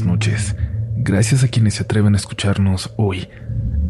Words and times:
noches. 0.00 0.56
Gracias 0.96 1.44
a 1.44 1.48
quienes 1.48 1.74
se 1.74 1.82
atreven 1.82 2.14
a 2.14 2.16
escucharnos 2.16 2.94
hoy. 2.96 3.28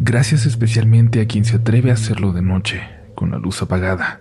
Gracias 0.00 0.46
especialmente 0.46 1.20
a 1.20 1.26
quien 1.26 1.44
se 1.44 1.56
atreve 1.56 1.90
a 1.90 1.94
hacerlo 1.94 2.32
de 2.32 2.42
noche, 2.42 2.82
con 3.14 3.30
la 3.30 3.38
luz 3.38 3.62
apagada. 3.62 4.20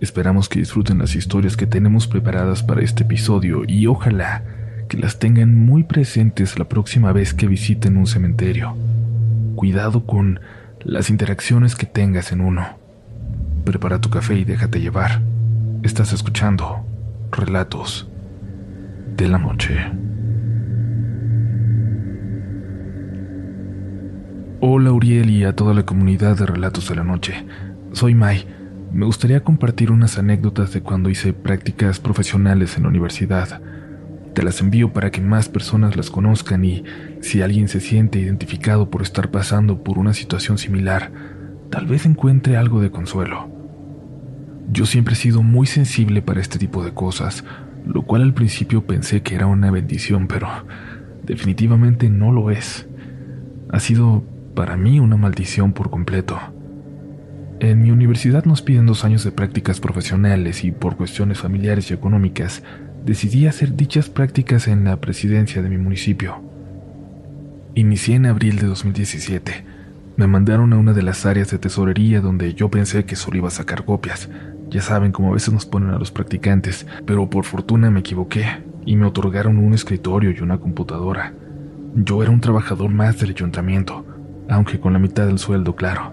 Esperamos 0.00 0.48
que 0.48 0.60
disfruten 0.60 0.98
las 0.98 1.16
historias 1.16 1.56
que 1.56 1.66
tenemos 1.66 2.06
preparadas 2.06 2.62
para 2.62 2.82
este 2.82 3.02
episodio 3.02 3.62
y 3.66 3.88
ojalá 3.88 4.44
que 4.88 4.96
las 4.96 5.18
tengan 5.18 5.54
muy 5.54 5.82
presentes 5.82 6.58
la 6.58 6.68
próxima 6.68 7.12
vez 7.12 7.34
que 7.34 7.48
visiten 7.48 7.96
un 7.96 8.06
cementerio. 8.06 8.76
Cuidado 9.56 10.06
con 10.06 10.38
las 10.84 11.10
interacciones 11.10 11.74
que 11.74 11.86
tengas 11.86 12.30
en 12.30 12.40
uno. 12.40 12.78
Prepara 13.64 14.00
tu 14.00 14.08
café 14.08 14.34
y 14.34 14.44
déjate 14.44 14.80
llevar. 14.80 15.20
Estás 15.82 16.12
escuchando 16.12 16.86
Relatos 17.32 18.08
de 19.16 19.28
la 19.28 19.38
Noche. 19.38 20.11
Hola 24.64 24.92
Uriel 24.92 25.28
y 25.28 25.42
a 25.42 25.56
toda 25.56 25.74
la 25.74 25.84
comunidad 25.84 26.38
de 26.38 26.46
Relatos 26.46 26.88
de 26.88 26.94
la 26.94 27.02
Noche. 27.02 27.44
Soy 27.90 28.14
Mai. 28.14 28.46
Me 28.92 29.04
gustaría 29.04 29.42
compartir 29.42 29.90
unas 29.90 30.18
anécdotas 30.18 30.72
de 30.72 30.82
cuando 30.82 31.10
hice 31.10 31.32
prácticas 31.32 31.98
profesionales 31.98 32.76
en 32.76 32.84
la 32.84 32.90
universidad. 32.90 33.60
Te 34.34 34.44
las 34.44 34.60
envío 34.60 34.92
para 34.92 35.10
que 35.10 35.20
más 35.20 35.48
personas 35.48 35.96
las 35.96 36.10
conozcan 36.10 36.64
y 36.64 36.84
si 37.22 37.42
alguien 37.42 37.66
se 37.66 37.80
siente 37.80 38.20
identificado 38.20 38.88
por 38.88 39.02
estar 39.02 39.32
pasando 39.32 39.82
por 39.82 39.98
una 39.98 40.14
situación 40.14 40.58
similar, 40.58 41.10
tal 41.68 41.86
vez 41.86 42.06
encuentre 42.06 42.56
algo 42.56 42.80
de 42.80 42.92
consuelo. 42.92 43.50
Yo 44.70 44.86
siempre 44.86 45.14
he 45.14 45.16
sido 45.16 45.42
muy 45.42 45.66
sensible 45.66 46.22
para 46.22 46.40
este 46.40 46.60
tipo 46.60 46.84
de 46.84 46.94
cosas, 46.94 47.42
lo 47.84 48.02
cual 48.02 48.22
al 48.22 48.32
principio 48.32 48.86
pensé 48.86 49.22
que 49.22 49.34
era 49.34 49.46
una 49.46 49.72
bendición, 49.72 50.28
pero 50.28 50.46
definitivamente 51.24 52.08
no 52.08 52.30
lo 52.30 52.52
es. 52.52 52.86
Ha 53.68 53.80
sido 53.80 54.22
para 54.54 54.76
mí 54.76 55.00
una 55.00 55.16
maldición 55.16 55.72
por 55.72 55.90
completo. 55.90 56.38
En 57.60 57.80
mi 57.80 57.90
universidad 57.90 58.44
nos 58.44 58.60
piden 58.60 58.86
dos 58.86 59.04
años 59.04 59.24
de 59.24 59.32
prácticas 59.32 59.80
profesionales 59.80 60.64
y 60.64 60.72
por 60.72 60.96
cuestiones 60.96 61.38
familiares 61.38 61.90
y 61.90 61.94
económicas 61.94 62.62
decidí 63.04 63.46
hacer 63.46 63.76
dichas 63.76 64.08
prácticas 64.08 64.68
en 64.68 64.84
la 64.84 65.00
presidencia 65.00 65.62
de 65.62 65.68
mi 65.68 65.78
municipio. 65.78 66.42
Inicié 67.74 68.16
en 68.16 68.26
abril 68.26 68.58
de 68.58 68.66
2017. 68.66 69.64
Me 70.16 70.26
mandaron 70.26 70.72
a 70.72 70.76
una 70.76 70.92
de 70.92 71.02
las 71.02 71.24
áreas 71.24 71.50
de 71.50 71.58
tesorería 71.58 72.20
donde 72.20 72.52
yo 72.54 72.70
pensé 72.70 73.04
que 73.04 73.16
solo 73.16 73.38
iba 73.38 73.48
a 73.48 73.52
sacar 73.52 73.84
copias. 73.84 74.28
Ya 74.68 74.82
saben 74.82 75.12
cómo 75.12 75.30
a 75.30 75.34
veces 75.34 75.54
nos 75.54 75.64
ponen 75.64 75.90
a 75.90 75.98
los 75.98 76.10
practicantes, 76.10 76.86
pero 77.06 77.30
por 77.30 77.44
fortuna 77.44 77.90
me 77.90 78.00
equivoqué 78.00 78.44
y 78.84 78.96
me 78.96 79.06
otorgaron 79.06 79.56
un 79.58 79.72
escritorio 79.72 80.30
y 80.30 80.40
una 80.40 80.58
computadora. 80.58 81.32
Yo 81.94 82.22
era 82.22 82.30
un 82.30 82.40
trabajador 82.40 82.90
más 82.90 83.20
del 83.20 83.30
ayuntamiento, 83.30 84.04
aunque 84.52 84.78
con 84.78 84.92
la 84.92 84.98
mitad 84.98 85.26
del 85.26 85.38
sueldo, 85.38 85.74
claro. 85.74 86.12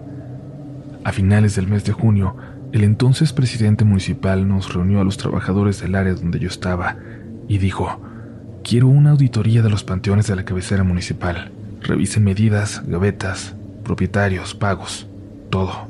A 1.04 1.12
finales 1.12 1.56
del 1.56 1.68
mes 1.68 1.84
de 1.84 1.92
junio, 1.92 2.36
el 2.72 2.84
entonces 2.84 3.32
presidente 3.32 3.84
municipal 3.84 4.48
nos 4.48 4.72
reunió 4.72 5.00
a 5.00 5.04
los 5.04 5.18
trabajadores 5.18 5.80
del 5.80 5.94
área 5.94 6.14
donde 6.14 6.38
yo 6.38 6.48
estaba 6.48 6.96
y 7.48 7.58
dijo, 7.58 8.00
quiero 8.64 8.88
una 8.88 9.10
auditoría 9.10 9.62
de 9.62 9.70
los 9.70 9.84
panteones 9.84 10.26
de 10.26 10.36
la 10.36 10.44
cabecera 10.44 10.84
municipal. 10.84 11.52
Revisen 11.82 12.24
medidas, 12.24 12.82
gavetas, 12.86 13.54
propietarios, 13.84 14.54
pagos, 14.54 15.06
todo. 15.50 15.88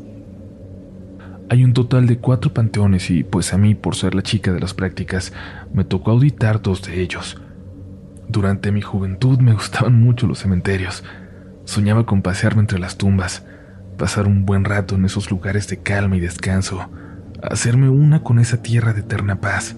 Hay 1.51 1.65
un 1.65 1.73
total 1.73 2.07
de 2.07 2.19
cuatro 2.19 2.53
panteones 2.53 3.11
y 3.11 3.25
pues 3.25 3.53
a 3.53 3.59
mí, 3.59 3.75
por 3.75 3.95
ser 3.95 4.15
la 4.15 4.23
chica 4.23 4.53
de 4.53 4.61
las 4.61 4.75
prácticas, 4.75 5.33
me 5.73 5.85
tocó 5.85 6.13
auditar 6.13 6.63
dos 6.63 6.83
de 6.83 7.01
ellos. 7.01 7.41
Durante 8.29 8.73
mi 8.73 8.81
juventud 8.81 9.39
me 9.39 9.53
gustaban 9.55 10.01
mucho 10.01 10.27
los 10.27 10.39
cementerios. 10.41 11.05
Soñaba 11.65 12.07
con 12.07 12.23
pasearme 12.23 12.61
entre 12.61 12.79
las 12.79 12.97
tumbas, 12.97 13.45
pasar 13.97 14.27
un 14.27 14.47
buen 14.47 14.65
rato 14.65 14.95
en 14.95 15.05
esos 15.05 15.31
lugares 15.31 15.69
de 15.69 15.79
calma 15.79 16.17
y 16.17 16.21
descanso, 16.21 16.91
hacerme 17.43 17.89
una 17.89 18.23
con 18.23 18.39
esa 18.39 18.63
tierra 18.63 18.93
de 18.93 19.01
eterna 19.01 19.41
paz. 19.41 19.77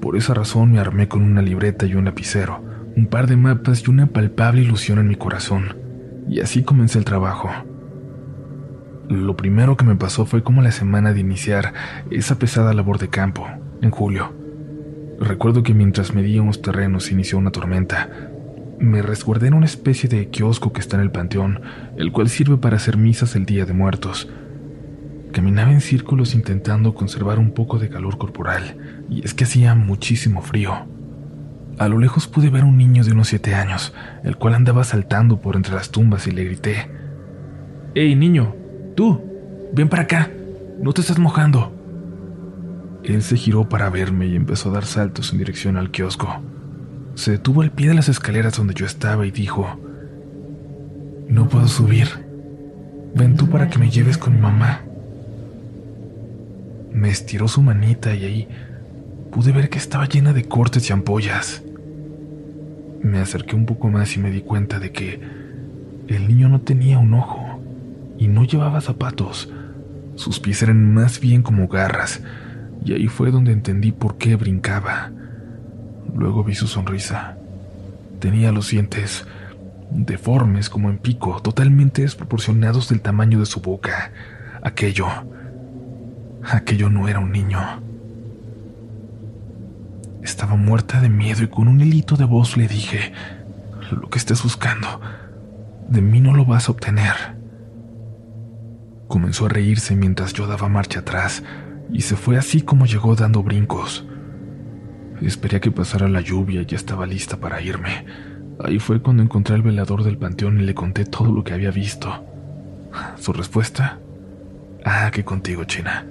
Por 0.00 0.16
esa 0.16 0.34
razón 0.34 0.72
me 0.72 0.78
armé 0.78 1.08
con 1.08 1.22
una 1.22 1.42
libreta 1.42 1.86
y 1.86 1.94
un 1.94 2.04
lapicero, 2.04 2.62
un 2.96 3.06
par 3.06 3.26
de 3.26 3.36
mapas 3.36 3.82
y 3.86 3.90
una 3.90 4.06
palpable 4.06 4.62
ilusión 4.62 4.98
en 4.98 5.08
mi 5.08 5.16
corazón, 5.16 5.76
y 6.28 6.40
así 6.40 6.62
comencé 6.62 6.98
el 6.98 7.04
trabajo. 7.04 7.50
Lo 9.08 9.36
primero 9.36 9.76
que 9.76 9.84
me 9.84 9.96
pasó 9.96 10.26
fue 10.26 10.42
como 10.42 10.62
la 10.62 10.72
semana 10.72 11.12
de 11.12 11.20
iniciar 11.20 11.72
esa 12.10 12.38
pesada 12.38 12.74
labor 12.74 12.98
de 12.98 13.08
campo, 13.08 13.46
en 13.82 13.90
julio. 13.90 14.32
Recuerdo 15.20 15.62
que 15.62 15.74
mientras 15.74 16.14
medíamos 16.14 16.60
terrenos 16.60 17.10
inició 17.10 17.38
una 17.38 17.50
tormenta, 17.50 18.30
me 18.78 19.02
resguardé 19.02 19.48
en 19.48 19.54
una 19.54 19.66
especie 19.66 20.08
de 20.08 20.28
kiosco 20.28 20.72
que 20.72 20.80
está 20.80 20.96
en 20.96 21.02
el 21.02 21.10
panteón, 21.10 21.62
el 21.96 22.12
cual 22.12 22.28
sirve 22.28 22.56
para 22.56 22.76
hacer 22.76 22.96
misas 22.96 23.36
el 23.36 23.46
Día 23.46 23.64
de 23.64 23.72
Muertos. 23.72 24.28
Caminaba 25.32 25.72
en 25.72 25.80
círculos 25.80 26.34
intentando 26.34 26.94
conservar 26.94 27.38
un 27.38 27.52
poco 27.52 27.78
de 27.78 27.88
calor 27.88 28.18
corporal, 28.18 29.04
y 29.08 29.24
es 29.24 29.34
que 29.34 29.44
hacía 29.44 29.74
muchísimo 29.74 30.42
frío. 30.42 30.86
A 31.78 31.88
lo 31.88 31.98
lejos 31.98 32.26
pude 32.26 32.48
ver 32.48 32.62
a 32.62 32.66
un 32.66 32.78
niño 32.78 33.04
de 33.04 33.12
unos 33.12 33.28
siete 33.28 33.54
años, 33.54 33.92
el 34.24 34.36
cual 34.36 34.54
andaba 34.54 34.84
saltando 34.84 35.40
por 35.40 35.56
entre 35.56 35.74
las 35.74 35.90
tumbas 35.90 36.26
y 36.26 36.30
le 36.30 36.44
grité, 36.44 36.90
¡Ey, 37.94 38.14
niño! 38.14 38.54
¡Tú! 38.94 39.22
¡Ven 39.72 39.88
para 39.88 40.02
acá! 40.04 40.30
¡No 40.80 40.92
te 40.92 41.00
estás 41.00 41.18
mojando! 41.18 41.72
Él 43.04 43.22
se 43.22 43.36
giró 43.36 43.68
para 43.68 43.88
verme 43.88 44.26
y 44.26 44.36
empezó 44.36 44.70
a 44.70 44.72
dar 44.72 44.84
saltos 44.84 45.32
en 45.32 45.38
dirección 45.38 45.76
al 45.76 45.90
kiosco. 45.90 46.42
Se 47.16 47.30
detuvo 47.30 47.62
al 47.62 47.72
pie 47.72 47.88
de 47.88 47.94
las 47.94 48.10
escaleras 48.10 48.58
donde 48.58 48.74
yo 48.74 48.84
estaba 48.84 49.26
y 49.26 49.30
dijo, 49.30 49.80
No 51.28 51.48
puedo 51.48 51.66
subir. 51.66 52.08
Ven 53.14 53.36
tú 53.36 53.48
para 53.48 53.70
que 53.70 53.78
me 53.78 53.90
lleves 53.90 54.18
con 54.18 54.34
mi 54.34 54.40
mamá. 54.40 54.82
Me 56.92 57.08
estiró 57.08 57.48
su 57.48 57.62
manita 57.62 58.14
y 58.14 58.24
ahí 58.26 58.48
pude 59.32 59.52
ver 59.52 59.70
que 59.70 59.78
estaba 59.78 60.06
llena 60.06 60.34
de 60.34 60.44
cortes 60.44 60.90
y 60.90 60.92
ampollas. 60.92 61.62
Me 63.02 63.18
acerqué 63.18 63.56
un 63.56 63.64
poco 63.64 63.88
más 63.88 64.14
y 64.14 64.20
me 64.20 64.30
di 64.30 64.42
cuenta 64.42 64.78
de 64.78 64.92
que 64.92 65.18
el 66.08 66.28
niño 66.28 66.50
no 66.50 66.60
tenía 66.60 66.98
un 66.98 67.14
ojo 67.14 67.60
y 68.18 68.28
no 68.28 68.44
llevaba 68.44 68.82
zapatos. 68.82 69.50
Sus 70.16 70.38
pies 70.38 70.62
eran 70.62 70.92
más 70.92 71.18
bien 71.18 71.42
como 71.42 71.66
garras, 71.66 72.20
y 72.84 72.92
ahí 72.92 73.08
fue 73.08 73.30
donde 73.30 73.52
entendí 73.52 73.90
por 73.90 74.18
qué 74.18 74.36
brincaba. 74.36 75.12
Luego 76.16 76.42
vi 76.42 76.54
su 76.54 76.66
sonrisa. 76.66 77.36
Tenía 78.20 78.50
los 78.50 78.70
dientes 78.70 79.26
deformes 79.90 80.70
como 80.70 80.88
en 80.88 80.98
pico, 80.98 81.40
totalmente 81.42 82.02
desproporcionados 82.02 82.88
del 82.88 83.02
tamaño 83.02 83.38
de 83.38 83.46
su 83.46 83.60
boca. 83.60 84.12
Aquello... 84.62 85.06
Aquello 86.48 86.88
no 86.88 87.08
era 87.08 87.18
un 87.18 87.32
niño. 87.32 87.60
Estaba 90.22 90.54
muerta 90.54 91.00
de 91.00 91.08
miedo 91.08 91.42
y 91.42 91.48
con 91.48 91.66
un 91.66 91.80
hilito 91.80 92.16
de 92.16 92.24
voz 92.24 92.56
le 92.56 92.68
dije, 92.68 93.12
lo 93.90 94.08
que 94.08 94.18
estés 94.18 94.42
buscando, 94.44 95.00
de 95.88 96.00
mí 96.00 96.20
no 96.20 96.34
lo 96.34 96.44
vas 96.44 96.68
a 96.68 96.72
obtener. 96.72 97.14
Comenzó 99.08 99.46
a 99.46 99.48
reírse 99.48 99.96
mientras 99.96 100.32
yo 100.34 100.46
daba 100.46 100.68
marcha 100.68 101.00
atrás 101.00 101.42
y 101.92 102.02
se 102.02 102.16
fue 102.16 102.38
así 102.38 102.62
como 102.62 102.86
llegó 102.86 103.16
dando 103.16 103.42
brincos. 103.42 104.06
Esperé 105.22 105.56
a 105.56 105.60
que 105.60 105.70
pasara 105.70 106.08
la 106.08 106.20
lluvia 106.20 106.62
y 106.62 106.66
ya 106.66 106.76
estaba 106.76 107.06
lista 107.06 107.38
para 107.38 107.60
irme. 107.62 108.04
Ahí 108.62 108.78
fue 108.78 109.00
cuando 109.00 109.22
encontré 109.22 109.54
al 109.54 109.62
velador 109.62 110.02
del 110.02 110.18
panteón 110.18 110.60
y 110.60 110.64
le 110.64 110.74
conté 110.74 111.04
todo 111.04 111.32
lo 111.32 111.44
que 111.44 111.52
había 111.52 111.70
visto. 111.70 112.24
Su 113.18 113.32
respuesta, 113.32 113.98
ah, 114.84 115.10
que 115.12 115.24
contigo, 115.24 115.64
China. 115.64 116.06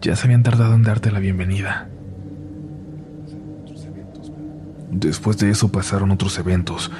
Ya 0.00 0.14
se 0.16 0.26
habían 0.26 0.42
tardado 0.42 0.74
en 0.74 0.82
darte 0.82 1.10
la 1.10 1.18
bienvenida. 1.18 1.88
Después 4.90 5.38
de 5.38 5.50
eso 5.50 5.70
pasaron 5.70 6.10
otros 6.10 6.38
eventos, 6.38 6.90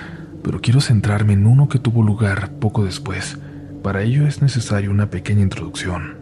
pero 0.42 0.60
quiero 0.60 0.80
centrarme 0.80 1.32
en 1.32 1.46
uno 1.46 1.68
que 1.68 1.78
tuvo 1.78 2.02
lugar 2.02 2.52
poco 2.58 2.84
después. 2.84 3.38
Para 3.82 4.02
ello 4.02 4.26
es 4.26 4.42
necesaria 4.42 4.90
una 4.90 5.10
pequeña 5.10 5.42
introducción. 5.42 6.17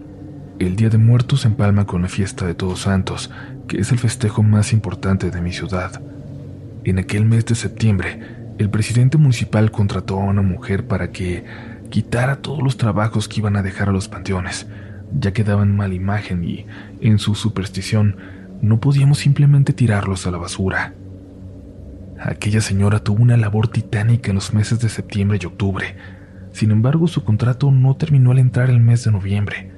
El 0.58 0.74
Día 0.74 0.88
de 0.88 0.96
Muertos 0.96 1.44
empalma 1.44 1.84
con 1.84 2.00
la 2.00 2.08
fiesta 2.08 2.46
de 2.46 2.54
Todos 2.54 2.80
Santos, 2.80 3.30
que 3.68 3.78
es 3.78 3.92
el 3.92 3.98
festejo 3.98 4.42
más 4.42 4.72
importante 4.72 5.30
de 5.30 5.42
mi 5.42 5.52
ciudad. 5.52 6.00
En 6.84 6.98
aquel 6.98 7.26
mes 7.26 7.44
de 7.44 7.54
septiembre, 7.54 8.20
el 8.56 8.70
presidente 8.70 9.18
municipal 9.18 9.70
contrató 9.70 10.18
a 10.18 10.24
una 10.24 10.40
mujer 10.40 10.86
para 10.86 11.12
que 11.12 11.44
quitara 11.90 12.36
todos 12.36 12.62
los 12.62 12.78
trabajos 12.78 13.28
que 13.28 13.40
iban 13.40 13.56
a 13.56 13.62
dejar 13.62 13.90
a 13.90 13.92
los 13.92 14.08
panteones, 14.08 14.66
ya 15.12 15.34
que 15.34 15.44
daban 15.44 15.76
mala 15.76 15.92
imagen 15.92 16.42
y, 16.42 16.64
en 17.02 17.18
su 17.18 17.34
superstición, 17.34 18.16
no 18.62 18.80
podíamos 18.80 19.18
simplemente 19.18 19.74
tirarlos 19.74 20.26
a 20.26 20.30
la 20.30 20.38
basura. 20.38 20.94
Aquella 22.18 22.62
señora 22.62 23.00
tuvo 23.00 23.22
una 23.22 23.36
labor 23.36 23.68
titánica 23.68 24.30
en 24.30 24.36
los 24.36 24.54
meses 24.54 24.80
de 24.80 24.88
septiembre 24.88 25.38
y 25.42 25.44
octubre. 25.44 25.96
Sin 26.52 26.70
embargo, 26.70 27.08
su 27.08 27.24
contrato 27.24 27.70
no 27.70 27.94
terminó 27.96 28.30
al 28.30 28.38
entrar 28.38 28.70
el 28.70 28.80
mes 28.80 29.04
de 29.04 29.12
noviembre. 29.12 29.75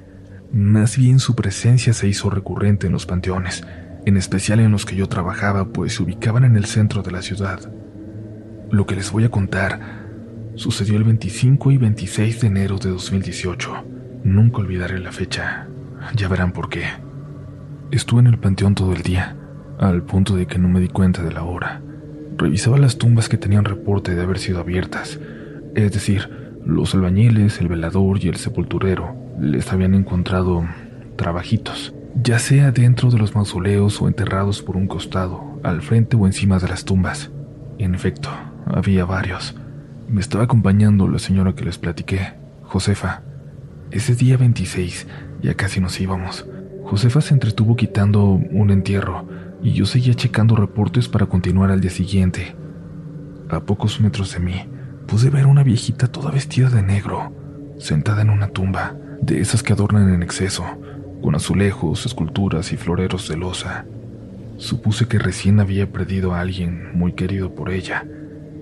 Más 0.51 0.97
bien 0.97 1.19
su 1.19 1.35
presencia 1.35 1.93
se 1.93 2.07
hizo 2.07 2.31
recurrente 2.31 2.87
en 2.87 2.93
los 2.93 3.05
panteones, 3.05 3.63
en 4.05 4.17
especial 4.17 4.59
en 4.59 4.71
los 4.71 4.83
que 4.83 4.95
yo 4.95 5.07
trabajaba, 5.07 5.67
pues 5.67 5.93
se 5.93 6.01
ubicaban 6.01 6.43
en 6.43 6.55
el 6.55 6.65
centro 6.65 7.03
de 7.03 7.11
la 7.11 7.21
ciudad. 7.21 7.71
Lo 8.71 8.87
que 8.87 8.95
les 8.95 9.11
voy 9.11 9.25
a 9.25 9.29
contar 9.29 9.79
sucedió 10.55 10.97
el 10.97 11.03
25 11.03 11.71
y 11.71 11.77
26 11.77 12.41
de 12.41 12.47
enero 12.47 12.79
de 12.79 12.89
2018. 12.89 13.85
Nunca 14.23 14.57
olvidaré 14.57 14.99
la 14.99 15.11
fecha. 15.11 15.67
Ya 16.15 16.27
verán 16.27 16.51
por 16.51 16.67
qué. 16.67 16.85
Estuve 17.91 18.21
en 18.21 18.27
el 18.27 18.39
panteón 18.39 18.73
todo 18.73 18.93
el 18.93 19.03
día, 19.03 19.37
al 19.77 20.01
punto 20.01 20.35
de 20.35 20.47
que 20.47 20.57
no 20.57 20.67
me 20.67 20.79
di 20.79 20.87
cuenta 20.87 21.21
de 21.21 21.31
la 21.31 21.43
hora. 21.43 21.83
Revisaba 22.37 22.79
las 22.79 22.97
tumbas 22.97 23.29
que 23.29 23.37
tenían 23.37 23.65
reporte 23.65 24.15
de 24.15 24.23
haber 24.23 24.39
sido 24.39 24.61
abiertas, 24.61 25.19
es 25.75 25.91
decir, 25.91 26.57
los 26.65 26.95
albañiles, 26.95 27.61
el 27.61 27.67
velador 27.67 28.23
y 28.23 28.29
el 28.29 28.37
sepulturero 28.37 29.28
les 29.39 29.71
habían 29.71 29.93
encontrado 29.93 30.65
trabajitos, 31.15 31.93
ya 32.21 32.39
sea 32.39 32.71
dentro 32.71 33.09
de 33.09 33.17
los 33.17 33.35
mausoleos 33.35 34.01
o 34.01 34.07
enterrados 34.07 34.61
por 34.61 34.75
un 34.75 34.87
costado, 34.87 35.59
al 35.63 35.81
frente 35.81 36.15
o 36.15 36.25
encima 36.25 36.59
de 36.59 36.67
las 36.67 36.85
tumbas. 36.85 37.31
En 37.77 37.95
efecto, 37.95 38.29
había 38.65 39.05
varios. 39.05 39.55
Me 40.07 40.21
estaba 40.21 40.43
acompañando 40.45 41.07
la 41.07 41.19
señora 41.19 41.53
que 41.53 41.65
les 41.65 41.77
platiqué, 41.77 42.33
Josefa. 42.63 43.23
Ese 43.91 44.15
día 44.15 44.37
26, 44.37 45.07
ya 45.41 45.53
casi 45.55 45.79
nos 45.79 45.99
íbamos. 45.99 46.45
Josefa 46.83 47.21
se 47.21 47.33
entretuvo 47.33 47.75
quitando 47.75 48.23
un 48.25 48.71
entierro 48.71 49.27
y 49.61 49.73
yo 49.73 49.85
seguía 49.85 50.13
checando 50.13 50.55
reportes 50.55 51.07
para 51.07 51.27
continuar 51.27 51.71
al 51.71 51.81
día 51.81 51.91
siguiente. 51.91 52.55
A 53.49 53.61
pocos 53.61 53.99
metros 53.99 54.33
de 54.33 54.39
mí, 54.39 54.65
pude 55.07 55.29
ver 55.29 55.45
una 55.45 55.63
viejita 55.63 56.07
toda 56.07 56.31
vestida 56.31 56.69
de 56.69 56.83
negro, 56.83 57.33
sentada 57.77 58.21
en 58.21 58.29
una 58.29 58.49
tumba, 58.49 58.95
de 59.21 59.41
esas 59.41 59.63
que 59.63 59.73
adornan 59.73 60.13
en 60.13 60.23
exceso, 60.23 60.65
con 61.21 61.35
azulejos, 61.35 62.05
esculturas 62.05 62.71
y 62.71 62.77
floreros 62.77 63.27
de 63.27 63.37
losa. 63.37 63.85
Supuse 64.57 65.07
que 65.07 65.19
recién 65.19 65.59
había 65.59 65.91
perdido 65.91 66.33
a 66.33 66.41
alguien 66.41 66.97
muy 66.97 67.13
querido 67.13 67.53
por 67.53 67.69
ella, 67.69 68.05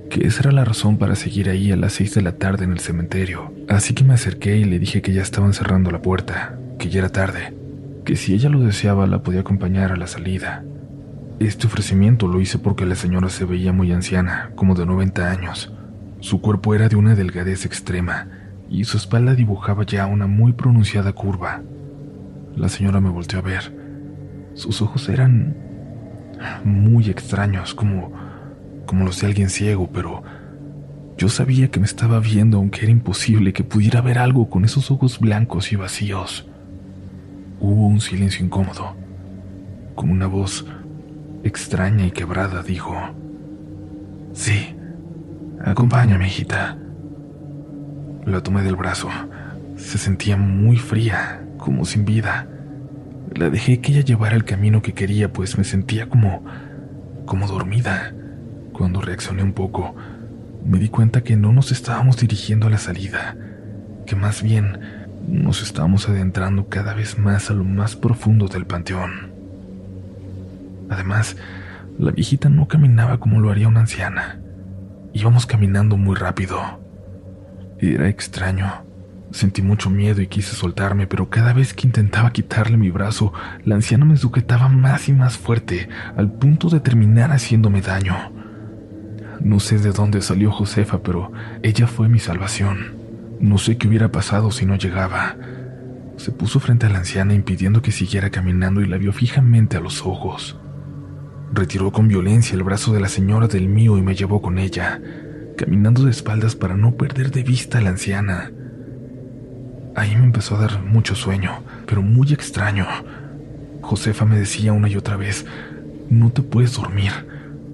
que 0.10 0.26
esa 0.26 0.42
era 0.42 0.52
la 0.52 0.66
razón 0.66 0.98
para 0.98 1.16
seguir 1.16 1.50
ahí 1.50 1.72
a 1.72 1.76
las 1.76 1.94
seis 1.94 2.14
de 2.14 2.22
la 2.22 2.34
tarde 2.34 2.66
en 2.66 2.72
el 2.72 2.80
cementerio. 2.80 3.54
Así 3.68 3.94
que 3.94 4.04
me 4.04 4.14
acerqué 4.14 4.58
y 4.58 4.64
le 4.64 4.80
dije 4.80 5.02
que 5.02 5.14
ya 5.14 5.22
estaban 5.22 5.54
cerrando 5.54 5.92
la 5.92 6.02
puerta, 6.02 6.58
que 6.80 6.90
ya 6.90 7.00
era 7.00 7.10
tarde, 7.10 7.54
que 8.06 8.16
si 8.16 8.34
ella 8.34 8.50
lo 8.50 8.60
deseaba 8.60 9.08
la 9.08 9.24
podía 9.24 9.42
acompañar 9.42 9.92
a 9.92 9.98
la 9.98 10.08
salida. 10.08 10.64
Este 11.40 11.68
ofrecimiento 11.68 12.28
lo 12.28 12.42
hice 12.42 12.58
porque 12.58 12.86
la 12.86 12.96
señora 12.96 13.30
se 13.30 13.46
veía 13.46 13.74
muy 13.74 13.92
anciana, 13.92 14.52
como 14.56 14.76
de 14.76 14.86
90 14.86 15.30
años. 15.30 15.72
Su 16.20 16.42
cuerpo 16.42 16.74
era 16.74 16.90
de 16.90 16.96
una 16.96 17.14
delgadez 17.14 17.66
extrema 17.66 18.28
y 18.70 18.84
su 18.84 18.98
espalda 18.98 19.34
dibujaba 19.34 19.86
ya 19.86 20.06
una 20.06 20.28
muy 20.28 20.54
pronunciada 20.54 21.14
curva. 21.14 21.62
La 22.56 22.70
señora 22.70 23.00
me 23.00 23.10
volteó 23.10 23.40
a 23.40 23.44
ver. 23.44 23.74
Sus 24.54 24.82
ojos 24.82 25.10
eran 25.10 25.56
muy 26.64 27.10
extraños, 27.10 27.74
como, 27.74 28.12
como 28.86 29.06
los 29.06 29.22
de 29.22 29.28
alguien 29.28 29.50
ciego, 29.50 29.90
pero 29.92 30.24
yo 31.18 31.30
sabía 31.30 31.70
que 31.70 31.80
me 31.80 31.86
estaba 31.86 32.20
viendo, 32.20 32.58
aunque 32.58 32.82
era 32.84 32.92
imposible 32.92 33.54
que 33.54 33.64
pudiera 33.64 34.02
ver 34.02 34.20
algo 34.20 34.50
con 34.50 34.66
esos 34.66 34.92
ojos 34.92 35.20
blancos 35.20 35.72
y 35.72 35.76
vacíos. 35.76 36.48
Hubo 37.60 37.88
un 37.88 38.02
silencio 38.02 38.46
incómodo. 38.46 38.96
Con 39.96 40.12
una 40.12 40.28
voz 40.28 40.66
extraña 41.44 42.06
y 42.06 42.12
quebrada 42.12 42.62
dijo, 42.62 42.96
Sí, 44.34 44.76
acompáñame, 45.64 46.28
hijita. 46.28 46.78
La 48.28 48.44
tomé 48.44 48.62
del 48.62 48.76
brazo. 48.76 49.08
Se 49.78 49.98
sentía 49.98 50.36
muy 50.36 50.76
fría, 50.76 51.42
como 51.58 51.86
sin 51.86 52.04
vida. 52.04 52.46
La 53.34 53.50
dejé 53.50 53.80
que 53.80 53.94
ella 53.94 54.02
llevara 54.02 54.36
el 54.36 54.44
camino 54.44 54.82
que 54.82 54.94
quería, 54.94 55.32
pues 55.32 55.58
me 55.58 55.64
sentía 55.64 56.10
como... 56.10 56.44
como 57.26 57.48
dormida. 57.48 58.14
Cuando 58.74 59.00
reaccioné 59.00 59.44
un 59.44 59.54
poco, 59.54 59.96
me 60.66 60.78
di 60.78 60.90
cuenta 60.90 61.24
que 61.24 61.38
no 61.38 61.54
nos 61.54 61.72
estábamos 61.72 62.18
dirigiendo 62.18 62.68
a 62.68 62.70
la 62.70 62.80
salida, 62.80 63.38
que 64.06 64.18
más 64.18 64.44
bien 64.44 64.78
nos 65.30 65.64
estábamos 65.64 66.10
adentrando 66.10 66.68
cada 66.68 66.94
vez 66.94 67.18
más 67.18 67.50
a 67.50 67.54
lo 67.54 67.64
más 67.64 67.96
profundo 67.96 68.50
del 68.50 68.66
panteón. 68.66 69.32
Además, 70.90 71.38
la 71.98 72.12
viejita 72.12 72.50
no 72.50 72.68
caminaba 72.68 73.22
como 73.22 73.40
lo 73.40 73.52
haría 73.52 73.70
una 73.70 73.80
anciana. 73.80 74.42
Íbamos 75.14 75.46
caminando 75.46 75.96
muy 75.96 76.18
rápido. 76.18 76.87
Era 77.80 78.10
extraño. 78.10 78.88
Sentí 79.32 79.62
mucho 79.62 79.90
miedo 79.90 80.22
y 80.22 80.28
quise 80.28 80.56
soltarme, 80.56 81.06
pero 81.06 81.30
cada 81.30 81.54
vez 81.54 81.74
que 81.74 81.86
intentaba 81.86 82.32
quitarle 82.32 82.78
mi 82.78 82.90
brazo, 82.90 83.34
la 83.66 83.76
anciana 83.76 84.06
me 84.06 84.18
sujetaba 84.18 84.68
más 84.68 85.10
y 85.10 85.14
más 85.14 85.38
fuerte, 85.38 85.90
al 86.16 86.32
punto 86.32 86.70
de 86.70 86.80
terminar 86.80 87.32
haciéndome 87.32 87.82
daño. 87.82 88.16
No 89.42 89.60
sé 89.60 89.78
de 89.78 89.92
dónde 89.92 90.22
salió 90.22 90.52
Josefa, 90.52 91.04
pero 91.04 91.32
ella 91.62 91.86
fue 91.86 92.10
mi 92.10 92.18
salvación. 92.18 92.96
No 93.40 93.60
sé 93.60 93.78
qué 93.78 93.88
hubiera 93.88 94.12
pasado 94.12 94.50
si 94.50 94.66
no 94.66 94.76
llegaba. 94.76 95.36
Se 96.16 96.32
puso 96.32 96.60
frente 96.60 96.88
a 96.88 96.90
la 96.90 96.98
anciana 96.98 97.36
impidiendo 97.36 97.84
que 97.84 97.92
siguiera 97.92 98.32
caminando 98.32 98.82
y 98.82 98.88
la 98.88 98.98
vio 98.98 99.14
fijamente 99.14 99.78
a 99.78 99.82
los 99.82 100.04
ojos. 100.04 100.58
Retiró 101.54 101.92
con 101.92 102.08
violencia 102.08 102.56
el 102.56 102.64
brazo 102.64 102.92
de 102.94 103.02
la 103.02 103.08
señora 103.08 103.48
del 103.48 103.68
mío 103.68 103.98
y 103.98 104.02
me 104.02 104.16
llevó 104.16 104.42
con 104.42 104.58
ella, 104.58 105.00
caminando 105.58 106.04
de 106.04 106.12
espaldas 106.12 106.56
para 106.56 106.78
no 106.78 106.94
perder 106.96 107.32
de 107.32 107.44
vista 107.44 107.80
a 107.80 107.82
la 107.82 107.90
anciana. 107.90 108.52
Ahí 109.96 110.16
me 110.16 110.24
empezó 110.24 110.56
a 110.56 110.60
dar 110.60 110.84
mucho 110.84 111.16
sueño, 111.16 111.64
pero 111.88 112.02
muy 112.02 112.32
extraño. 112.32 112.86
Josefa 113.82 114.24
me 114.26 114.38
decía 114.38 114.72
una 114.72 114.88
y 114.88 114.96
otra 114.96 115.18
vez, 115.18 115.46
no 116.10 116.30
te 116.30 116.44
puedes 116.44 116.76
dormir, 116.76 117.12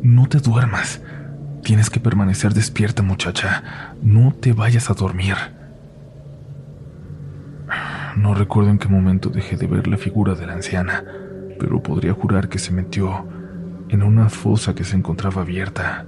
no 0.02 0.28
te 0.28 0.40
duermas, 0.40 1.02
tienes 1.64 1.90
que 1.90 2.00
permanecer 2.00 2.54
despierta 2.54 3.04
muchacha, 3.04 3.94
no 4.02 4.34
te 4.34 4.54
vayas 4.54 4.90
a 4.90 4.94
dormir. 4.94 5.36
No 8.16 8.34
recuerdo 8.34 8.70
en 8.70 8.80
qué 8.80 8.88
momento 8.88 9.30
dejé 9.30 9.58
de 9.58 9.68
ver 9.68 9.88
la 9.88 9.98
figura 9.98 10.36
de 10.36 10.48
la 10.48 10.54
anciana, 10.54 11.04
pero 11.60 11.84
podría 11.84 12.14
jurar 12.14 12.48
que 12.48 12.60
se 12.60 12.72
metió 12.72 13.28
en 13.90 14.02
una 14.02 14.30
fosa 14.30 14.74
que 14.74 14.86
se 14.86 14.96
encontraba 14.96 15.42
abierta. 15.42 16.06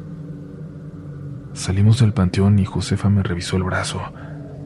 Salimos 1.56 2.02
del 2.02 2.12
panteón 2.12 2.60
y 2.60 2.66
Josefa 2.66 3.10
me 3.10 3.24
revisó 3.24 3.56
el 3.56 3.64
brazo. 3.64 4.02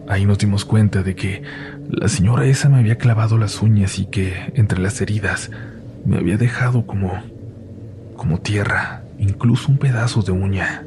Ahí 0.07 0.25
nos 0.25 0.39
dimos 0.39 0.65
cuenta 0.65 1.03
de 1.03 1.15
que 1.15 1.43
la 1.87 2.07
señora 2.07 2.47
esa 2.47 2.67
me 2.67 2.79
había 2.79 2.97
clavado 2.97 3.37
las 3.37 3.61
uñas 3.61 3.99
y 3.99 4.07
que, 4.07 4.51
entre 4.55 4.79
las 4.79 4.99
heridas, 4.99 5.51
me 6.03 6.17
había 6.17 6.35
dejado 6.37 6.87
como... 6.87 7.13
como 8.17 8.39
tierra, 8.39 9.03
incluso 9.19 9.71
un 9.71 9.77
pedazo 9.77 10.23
de 10.23 10.31
uña. 10.31 10.83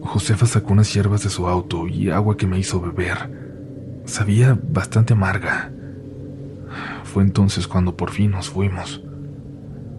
Josefa 0.00 0.46
sacó 0.46 0.72
unas 0.72 0.92
hierbas 0.92 1.22
de 1.22 1.30
su 1.30 1.46
auto 1.46 1.86
y 1.86 2.10
agua 2.10 2.36
que 2.36 2.48
me 2.48 2.58
hizo 2.58 2.80
beber. 2.80 3.30
Sabía 4.04 4.58
bastante 4.60 5.12
amarga. 5.12 5.70
Fue 7.04 7.22
entonces 7.22 7.68
cuando 7.68 7.96
por 7.96 8.10
fin 8.10 8.32
nos 8.32 8.50
fuimos. 8.50 9.00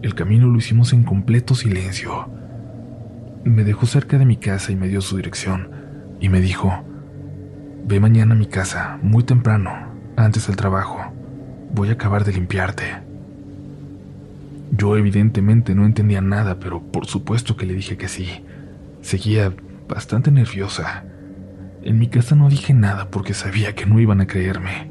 El 0.01 0.13
camino 0.13 0.47
lo 0.47 0.57
hicimos 0.57 0.91
en 0.91 1.03
completo 1.03 1.55
silencio. 1.55 2.29
Me 3.45 3.63
dejó 3.63 3.85
cerca 3.85 4.17
de 4.17 4.25
mi 4.25 4.37
casa 4.37 4.71
y 4.71 4.75
me 4.75 4.87
dio 4.87 5.01
su 5.01 5.17
dirección, 5.17 5.69
y 6.19 6.29
me 6.29 6.41
dijo, 6.41 6.83
ve 7.85 7.99
mañana 7.99 8.33
a 8.33 8.37
mi 8.37 8.47
casa, 8.47 8.97
muy 9.03 9.23
temprano, 9.23 9.71
antes 10.17 10.47
del 10.47 10.55
trabajo. 10.55 11.13
Voy 11.71 11.89
a 11.89 11.91
acabar 11.91 12.25
de 12.25 12.33
limpiarte. 12.33 12.85
Yo 14.71 14.97
evidentemente 14.97 15.75
no 15.75 15.85
entendía 15.85 16.21
nada, 16.21 16.59
pero 16.59 16.81
por 16.81 17.05
supuesto 17.05 17.55
que 17.55 17.67
le 17.67 17.75
dije 17.75 17.97
que 17.97 18.07
sí. 18.07 18.43
Seguía 19.03 19.53
bastante 19.87 20.31
nerviosa. 20.31 21.03
En 21.83 21.99
mi 21.99 22.07
casa 22.07 22.35
no 22.35 22.49
dije 22.49 22.73
nada 22.73 23.11
porque 23.11 23.35
sabía 23.35 23.75
que 23.75 23.85
no 23.85 23.99
iban 23.99 24.21
a 24.21 24.27
creerme. 24.27 24.89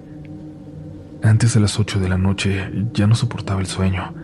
Antes 1.25 1.55
de 1.55 1.61
las 1.61 1.81
ocho 1.81 1.99
de 1.99 2.09
la 2.09 2.19
noche 2.19 2.71
ya 2.93 3.09
no 3.09 3.17
soportaba 3.17 3.61
el 3.61 3.67
sueño 3.67 4.15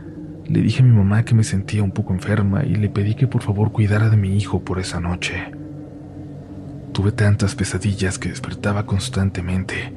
le 0.50 0.62
dije 0.62 0.82
a 0.82 0.84
mi 0.84 0.90
mamá 0.90 1.24
que 1.24 1.34
me 1.34 1.44
sentía 1.44 1.84
un 1.84 1.92
poco 1.92 2.12
enferma 2.12 2.64
y 2.64 2.74
le 2.74 2.88
pedí 2.88 3.14
que 3.14 3.28
por 3.28 3.42
favor 3.42 3.70
cuidara 3.70 4.08
de 4.08 4.16
mi 4.16 4.36
hijo 4.36 4.64
por 4.64 4.80
esa 4.80 4.98
noche. 4.98 5.52
Tuve 6.92 7.12
tantas 7.12 7.54
pesadillas 7.54 8.18
que 8.18 8.30
despertaba 8.30 8.84
constantemente. 8.84 9.94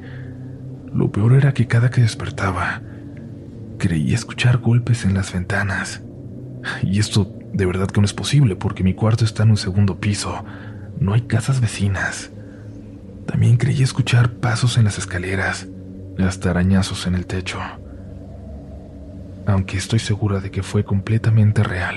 Lo 0.94 1.10
peor 1.10 1.32
era 1.32 1.52
que 1.52 1.66
cada 1.66 1.90
que 1.90 2.02
despertaba, 2.02 2.82
creía 3.78 4.14
escuchar 4.14 4.58
golpes 4.58 5.04
en 5.04 5.14
las 5.14 5.32
ventanas. 5.32 6.02
Y 6.84 7.00
esto 7.00 7.36
de 7.52 7.66
verdad 7.66 7.88
que 7.88 8.00
no 8.00 8.04
es 8.04 8.14
posible 8.14 8.54
porque 8.54 8.84
mi 8.84 8.94
cuarto 8.94 9.24
está 9.24 9.42
en 9.42 9.50
un 9.50 9.56
segundo 9.56 9.98
piso. 9.98 10.44
No 11.00 11.14
hay 11.14 11.22
casas 11.22 11.60
vecinas. 11.60 12.30
También 13.26 13.56
creía 13.56 13.82
escuchar 13.82 14.30
pasos 14.34 14.78
en 14.78 14.84
las 14.84 14.98
escaleras, 14.98 15.66
hasta 16.16 16.50
arañazos 16.50 17.08
en 17.08 17.16
el 17.16 17.26
techo 17.26 17.58
aunque 19.46 19.76
estoy 19.76 19.98
segura 19.98 20.40
de 20.40 20.50
que 20.50 20.62
fue 20.62 20.84
completamente 20.84 21.62
real, 21.62 21.96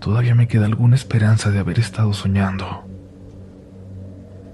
todavía 0.00 0.34
me 0.34 0.48
queda 0.48 0.66
alguna 0.66 0.96
esperanza 0.96 1.50
de 1.50 1.58
haber 1.58 1.78
estado 1.78 2.12
soñando. 2.12 2.84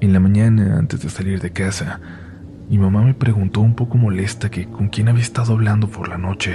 En 0.01 0.13
la 0.13 0.21
mañana, 0.21 0.79
antes 0.79 1.01
de 1.01 1.11
salir 1.11 1.41
de 1.41 1.53
casa, 1.53 2.01
mi 2.69 2.79
mamá 2.79 3.03
me 3.03 3.15
preguntó 3.15 3.61
un 3.61 3.75
poco 3.75 3.99
molesta 3.99 4.51
que 4.51 4.67
con 4.67 4.89
quién 4.89 5.09
había 5.09 5.23
estado 5.23 5.55
hablando 5.55 5.89
por 5.89 6.09
la 6.09 6.19
noche. 6.19 6.55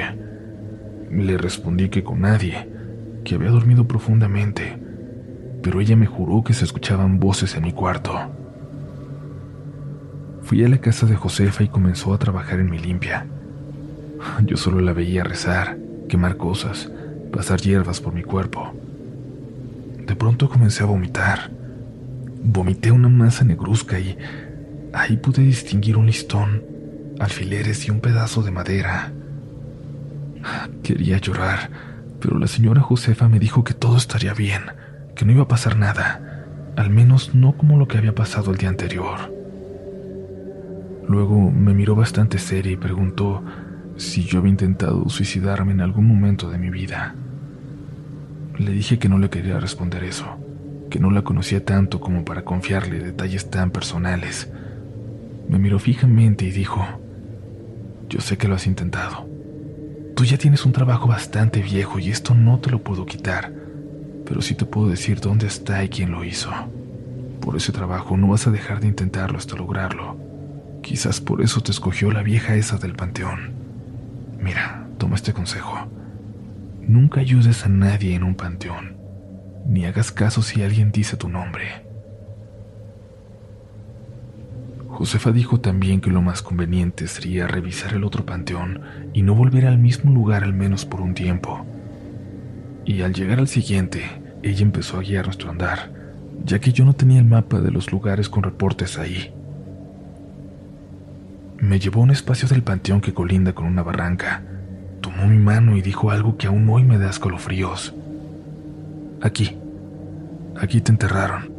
Le 1.11 1.37
respondí 1.37 1.89
que 1.89 2.03
con 2.03 2.21
nadie, 2.21 2.69
que 3.23 3.35
había 3.35 3.49
dormido 3.49 3.87
profundamente, 3.87 4.79
pero 5.61 5.81
ella 5.81 5.95
me 5.95 6.05
juró 6.05 6.43
que 6.43 6.53
se 6.53 6.65
escuchaban 6.65 7.19
voces 7.19 7.55
en 7.55 7.63
mi 7.63 7.71
cuarto. 7.71 8.13
Fui 10.41 10.63
a 10.63 10.69
la 10.69 10.77
casa 10.77 11.05
de 11.05 11.15
Josefa 11.15 11.63
y 11.63 11.69
comenzó 11.69 12.13
a 12.13 12.19
trabajar 12.19 12.59
en 12.59 12.69
mi 12.69 12.77
limpia. 12.77 13.25
Yo 14.45 14.57
solo 14.57 14.79
la 14.81 14.93
veía 14.93 15.23
rezar, 15.23 15.77
quemar 16.07 16.37
cosas, 16.37 16.91
pasar 17.31 17.61
hierbas 17.61 17.99
por 17.99 18.13
mi 18.13 18.23
cuerpo. 18.23 18.73
De 20.05 20.15
pronto 20.15 20.49
comencé 20.49 20.83
a 20.83 20.87
vomitar. 20.87 21.51
Vomité 22.43 22.91
una 22.91 23.09
masa 23.09 23.45
negruzca 23.45 23.99
y 23.99 24.17
ahí 24.91 25.17
pude 25.17 25.41
distinguir 25.41 25.97
un 25.97 26.05
listón, 26.05 26.63
alfileres 27.19 27.87
y 27.87 27.91
un 27.91 28.01
pedazo 28.01 28.43
de 28.43 28.51
madera. 28.51 29.11
Quería 30.83 31.17
llorar, 31.19 31.69
pero 32.19 32.37
la 32.37 32.47
señora 32.47 32.81
Josefa 32.81 33.29
me 33.29 33.39
dijo 33.39 33.63
que 33.63 33.73
todo 33.73 33.95
estaría 33.95 34.33
bien, 34.33 34.63
que 35.15 35.25
no 35.25 35.31
iba 35.31 35.43
a 35.43 35.47
pasar 35.47 35.77
nada, 35.77 36.45
al 36.75 36.89
menos 36.89 37.33
no 37.33 37.55
como 37.55 37.77
lo 37.77 37.87
que 37.87 37.97
había 37.97 38.13
pasado 38.13 38.51
el 38.51 38.57
día 38.57 38.69
anterior. 38.69 39.33
Luego 41.07 41.51
me 41.51 41.73
miró 41.73 41.95
bastante 41.95 42.37
seria 42.37 42.73
y 42.73 42.77
preguntó 42.77 43.43
si 43.97 44.23
yo 44.23 44.39
había 44.39 44.51
intentado 44.51 45.07
suicidarme 45.09 45.71
en 45.71 45.81
algún 45.81 46.07
momento 46.07 46.49
de 46.49 46.57
mi 46.57 46.69
vida. 46.69 47.15
Le 48.57 48.71
dije 48.71 48.99
que 48.99 49.09
no 49.09 49.19
le 49.19 49.29
quería 49.29 49.59
responder 49.59 50.03
eso, 50.03 50.25
que 50.89 50.99
no 50.99 51.11
la 51.11 51.23
conocía 51.23 51.63
tanto 51.63 51.99
como 51.99 52.25
para 52.25 52.43
confiarle 52.43 52.99
detalles 52.99 53.49
tan 53.49 53.71
personales. 53.71 54.51
Me 55.49 55.59
miró 55.59 55.79
fijamente 55.79 56.45
y 56.45 56.51
dijo, 56.51 56.85
yo 58.09 58.21
sé 58.21 58.37
que 58.37 58.47
lo 58.47 58.55
has 58.55 58.67
intentado. 58.67 59.27
Tú 60.15 60.25
ya 60.25 60.37
tienes 60.37 60.65
un 60.65 60.71
trabajo 60.71 61.07
bastante 61.07 61.61
viejo 61.61 61.97
y 61.97 62.09
esto 62.09 62.35
no 62.35 62.59
te 62.59 62.69
lo 62.69 62.83
puedo 62.83 63.05
quitar, 63.05 63.51
pero 64.25 64.41
sí 64.41 64.53
te 64.53 64.65
puedo 64.65 64.87
decir 64.87 65.19
dónde 65.19 65.47
está 65.47 65.83
y 65.83 65.89
quién 65.89 66.11
lo 66.11 66.23
hizo. 66.23 66.51
Por 67.41 67.57
ese 67.57 67.71
trabajo 67.71 68.15
no 68.15 68.27
vas 68.27 68.47
a 68.47 68.51
dejar 68.51 68.79
de 68.79 68.87
intentarlo 68.87 69.37
hasta 69.37 69.55
lograrlo. 69.55 70.17
Quizás 70.83 71.19
por 71.19 71.41
eso 71.41 71.61
te 71.61 71.71
escogió 71.71 72.11
la 72.11 72.21
vieja 72.21 72.55
esa 72.55 72.77
del 72.77 72.93
panteón. 72.93 73.52
Mira, 74.43 74.89
toma 74.97 75.15
este 75.15 75.31
consejo. 75.31 75.87
Nunca 76.81 77.21
ayudes 77.21 77.65
a 77.65 77.69
nadie 77.69 78.13
en 78.13 78.23
un 78.23 78.35
panteón, 78.35 78.97
ni 79.65 79.85
hagas 79.85 80.11
caso 80.11 80.41
si 80.41 80.61
alguien 80.61 80.91
dice 80.91 81.15
tu 81.15 81.29
nombre. 81.29 81.85
Josefa 84.89 85.31
dijo 85.31 85.61
también 85.61 86.01
que 86.01 86.11
lo 86.11 86.21
más 86.21 86.41
conveniente 86.41 87.07
sería 87.07 87.47
revisar 87.47 87.93
el 87.93 88.03
otro 88.03 88.25
panteón 88.25 88.81
y 89.13 89.21
no 89.21 89.33
volver 89.33 89.65
al 89.65 89.77
mismo 89.77 90.11
lugar 90.11 90.43
al 90.43 90.53
menos 90.53 90.85
por 90.85 90.99
un 90.99 91.13
tiempo. 91.13 91.65
Y 92.85 93.01
al 93.01 93.13
llegar 93.13 93.39
al 93.39 93.47
siguiente, 93.47 94.03
ella 94.43 94.61
empezó 94.61 94.97
a 94.97 95.03
guiar 95.03 95.23
nuestro 95.23 95.51
andar, 95.51 95.89
ya 96.43 96.59
que 96.59 96.73
yo 96.73 96.83
no 96.83 96.91
tenía 96.91 97.19
el 97.19 97.25
mapa 97.25 97.61
de 97.61 97.71
los 97.71 97.93
lugares 97.93 98.27
con 98.27 98.43
reportes 98.43 98.99
ahí. 98.99 99.33
Me 101.59 101.79
llevó 101.79 102.01
a 102.01 102.03
un 102.03 102.11
espacio 102.11 102.47
del 102.47 102.63
panteón 102.63 103.01
que 103.01 103.13
colinda 103.13 103.53
con 103.53 103.65
una 103.65 103.83
barranca, 103.83 104.43
tomó 105.01 105.27
mi 105.27 105.37
mano 105.37 105.75
y 105.75 105.81
dijo 105.81 106.11
algo 106.11 106.37
que 106.37 106.47
aún 106.47 106.67
hoy 106.69 106.83
me 106.83 106.97
da 106.97 107.09
escalofríos. 107.09 107.93
Aquí, 109.21 109.57
aquí 110.59 110.81
te 110.81 110.91
enterraron, 110.91 111.51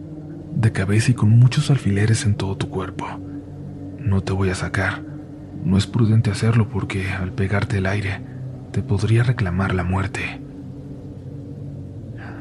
de 0.55 0.73
cabeza 0.73 1.11
y 1.11 1.15
con 1.15 1.31
muchos 1.31 1.71
alfileres 1.71 2.27
en 2.27 2.35
todo 2.35 2.57
tu 2.57 2.69
cuerpo. 2.69 3.07
No 3.99 4.23
te 4.23 4.33
voy 4.33 4.51
a 4.51 4.55
sacar. 4.55 5.03
No 5.65 5.79
es 5.79 5.87
prudente 5.87 6.31
hacerlo 6.31 6.69
porque 6.69 7.11
al 7.11 7.33
pegarte 7.33 7.79
el 7.79 7.87
aire 7.87 8.21
te 8.71 8.83
podría 8.83 9.23
reclamar 9.23 9.75
la 9.75 9.83
muerte. 9.83 10.41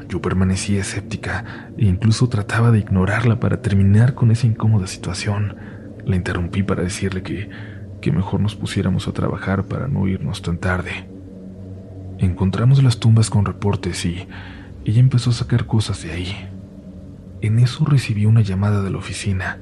Yo 0.08 0.20
permanecía 0.20 0.80
escéptica 0.80 1.70
e 1.78 1.86
incluso 1.86 2.28
trataba 2.28 2.70
de 2.70 2.80
ignorarla 2.80 3.40
para 3.40 3.62
terminar 3.62 4.14
con 4.14 4.30
esa 4.30 4.46
incómoda 4.46 4.86
situación. 4.86 5.56
La 6.06 6.16
interrumpí 6.16 6.62
para 6.62 6.82
decirle 6.82 7.22
que 7.22 7.48
que 8.04 8.12
mejor 8.12 8.38
nos 8.38 8.54
pusiéramos 8.54 9.08
a 9.08 9.12
trabajar 9.12 9.64
para 9.64 9.88
no 9.88 10.06
irnos 10.06 10.42
tan 10.42 10.58
tarde. 10.58 11.08
Encontramos 12.18 12.82
las 12.82 12.98
tumbas 12.98 13.30
con 13.30 13.46
reportes 13.46 14.04
y 14.04 14.28
ella 14.84 15.00
empezó 15.00 15.30
a 15.30 15.32
sacar 15.32 15.64
cosas 15.64 16.02
de 16.02 16.12
ahí. 16.12 16.50
En 17.40 17.58
eso 17.58 17.86
recibí 17.86 18.26
una 18.26 18.42
llamada 18.42 18.82
de 18.82 18.90
la 18.90 18.98
oficina. 18.98 19.58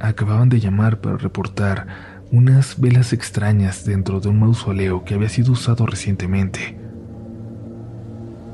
Acababan 0.00 0.48
de 0.48 0.60
llamar 0.60 1.02
para 1.02 1.18
reportar 1.18 1.86
unas 2.32 2.80
velas 2.80 3.12
extrañas 3.12 3.84
dentro 3.84 4.20
de 4.20 4.30
un 4.30 4.40
mausoleo 4.40 5.04
que 5.04 5.12
había 5.12 5.28
sido 5.28 5.52
usado 5.52 5.84
recientemente. 5.84 6.78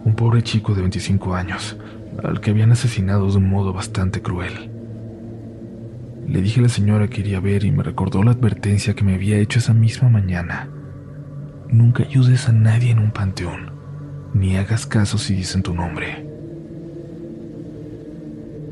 Un 0.04 0.16
pobre 0.16 0.42
chico 0.42 0.74
de 0.74 0.80
25 0.80 1.36
años, 1.36 1.76
al 2.24 2.40
que 2.40 2.50
habían 2.50 2.72
asesinado 2.72 3.30
de 3.30 3.36
un 3.36 3.48
modo 3.48 3.72
bastante 3.72 4.22
cruel. 4.22 4.81
Le 6.32 6.40
dije 6.40 6.60
a 6.60 6.62
la 6.62 6.70
señora 6.70 7.08
que 7.08 7.20
iría 7.20 7.36
a 7.36 7.40
ver 7.40 7.62
y 7.62 7.70
me 7.72 7.82
recordó 7.82 8.22
la 8.22 8.30
advertencia 8.30 8.94
que 8.94 9.04
me 9.04 9.16
había 9.16 9.36
hecho 9.36 9.58
esa 9.58 9.74
misma 9.74 10.08
mañana. 10.08 10.66
Nunca 11.68 12.04
ayudes 12.04 12.48
a 12.48 12.52
nadie 12.52 12.90
en 12.90 13.00
un 13.00 13.10
panteón, 13.10 13.70
ni 14.32 14.56
hagas 14.56 14.86
caso 14.86 15.18
si 15.18 15.34
dicen 15.34 15.62
tu 15.62 15.74
nombre. 15.74 16.26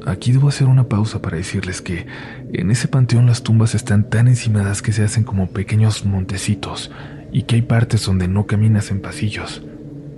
Aquí 0.07 0.33
debo 0.33 0.49
hacer 0.49 0.69
una 0.69 0.89
pausa 0.89 1.21
para 1.21 1.37
decirles 1.37 1.83
que 1.83 2.07
en 2.51 2.71
ese 2.71 2.89
panteón 2.89 3.27
las 3.27 3.43
tumbas 3.43 3.75
están 3.75 4.09
tan 4.09 4.27
encimadas 4.27 4.81
que 4.81 4.93
se 4.93 5.05
hacen 5.05 5.25
como 5.25 5.51
pequeños 5.51 6.07
montecitos 6.07 6.91
y 7.31 7.43
que 7.43 7.57
hay 7.57 7.63
partes 7.63 8.07
donde 8.07 8.27
no 8.27 8.47
caminas 8.47 8.91
en 8.91 9.03
pasillos, 9.03 9.63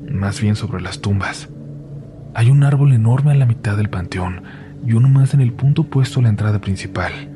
más 0.09 0.41
bien 0.41 0.55
sobre 0.55 0.81
las 0.81 1.01
tumbas. 1.01 1.49
Hay 2.35 2.51
un 2.51 2.63
árbol 2.63 2.93
enorme 2.93 3.33
a 3.33 3.35
la 3.35 3.47
mitad 3.47 3.77
del 3.77 3.91
panteón 3.91 4.45
y 4.87 4.93
uno 4.93 5.09
más 5.09 5.35
en 5.35 5.41
el 5.41 5.53
punto 5.53 5.83
opuesto 5.83 6.21
a 6.21 6.23
la 6.23 6.29
entrada 6.29 6.61
principal. 6.61 7.32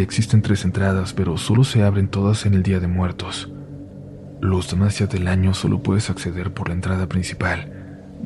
Existen 0.00 0.42
tres 0.42 0.64
entradas, 0.64 1.12
pero 1.12 1.36
solo 1.36 1.62
se 1.62 1.84
abren 1.84 2.08
todas 2.08 2.46
en 2.46 2.54
el 2.54 2.64
Día 2.64 2.80
de 2.80 2.88
Muertos. 2.88 3.48
Los 4.40 4.68
demás 4.68 4.98
días 4.98 5.08
del 5.08 5.28
año 5.28 5.54
solo 5.54 5.84
puedes 5.84 6.10
acceder 6.10 6.52
por 6.52 6.68
la 6.68 6.74
entrada 6.74 7.08
principal, 7.08 7.72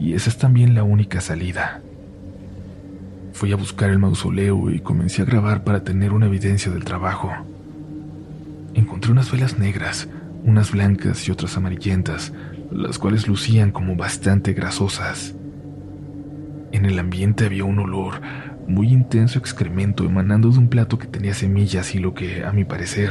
y 0.00 0.14
esa 0.14 0.30
es 0.30 0.38
también 0.38 0.74
la 0.74 0.82
única 0.82 1.20
salida. 1.20 1.82
Fui 3.34 3.52
a 3.52 3.56
buscar 3.56 3.90
el 3.90 3.98
mausoleo 3.98 4.70
y 4.70 4.80
comencé 4.80 5.20
a 5.20 5.26
grabar 5.26 5.62
para 5.62 5.84
tener 5.84 6.14
una 6.14 6.24
evidencia 6.24 6.72
del 6.72 6.84
trabajo. 6.84 7.30
Encontré 8.72 9.12
unas 9.12 9.30
velas 9.30 9.58
negras, 9.58 10.08
unas 10.44 10.72
blancas 10.72 11.28
y 11.28 11.32
otras 11.32 11.54
amarillentas, 11.58 12.32
las 12.72 12.98
cuales 12.98 13.28
lucían 13.28 13.72
como 13.72 13.94
bastante 13.94 14.54
grasosas. 14.54 15.34
En 16.72 16.86
el 16.86 16.98
ambiente 16.98 17.44
había 17.44 17.64
un 17.64 17.78
olor, 17.78 18.22
muy 18.68 18.92
intenso 18.92 19.38
excremento 19.38 20.04
emanando 20.04 20.50
de 20.50 20.58
un 20.58 20.68
plato 20.68 20.98
que 20.98 21.06
tenía 21.06 21.34
semillas 21.34 21.94
y 21.94 21.98
lo 21.98 22.14
que, 22.14 22.44
a 22.44 22.52
mi 22.52 22.64
parecer, 22.64 23.10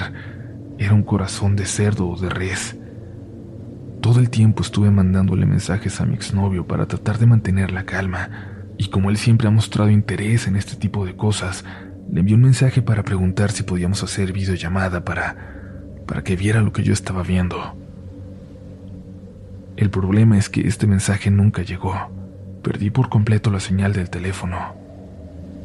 era 0.77 0.93
un 0.93 1.03
corazón 1.03 1.55
de 1.55 1.65
cerdo 1.65 2.07
o 2.07 2.17
de 2.17 2.29
res. 2.29 2.77
Todo 4.01 4.19
el 4.19 4.29
tiempo 4.29 4.61
estuve 4.61 4.91
mandándole 4.91 5.45
mensajes 5.45 5.99
a 5.99 6.05
mi 6.05 6.13
exnovio 6.13 6.67
para 6.67 6.85
tratar 6.85 7.17
de 7.17 7.25
mantener 7.25 7.71
la 7.71 7.83
calma, 7.83 8.29
y 8.77 8.89
como 8.89 9.09
él 9.09 9.17
siempre 9.17 9.47
ha 9.47 9.51
mostrado 9.51 9.89
interés 9.89 10.47
en 10.47 10.55
este 10.55 10.75
tipo 10.75 11.05
de 11.05 11.15
cosas, 11.15 11.65
le 12.11 12.19
envié 12.19 12.35
un 12.35 12.43
mensaje 12.43 12.81
para 12.81 13.03
preguntar 13.03 13.51
si 13.51 13.63
podíamos 13.63 14.03
hacer 14.03 14.31
videollamada 14.31 15.03
para 15.03 15.57
para 16.07 16.23
que 16.23 16.35
viera 16.35 16.61
lo 16.61 16.71
que 16.71 16.83
yo 16.83 16.93
estaba 16.93 17.21
viendo. 17.21 17.75
El 19.75 19.91
problema 19.91 20.37
es 20.37 20.49
que 20.49 20.61
este 20.61 20.87
mensaje 20.87 21.29
nunca 21.29 21.61
llegó. 21.61 21.93
Perdí 22.63 22.89
por 22.89 23.09
completo 23.09 23.51
la 23.51 23.59
señal 23.59 23.93
del 23.93 24.09
teléfono. 24.09 24.86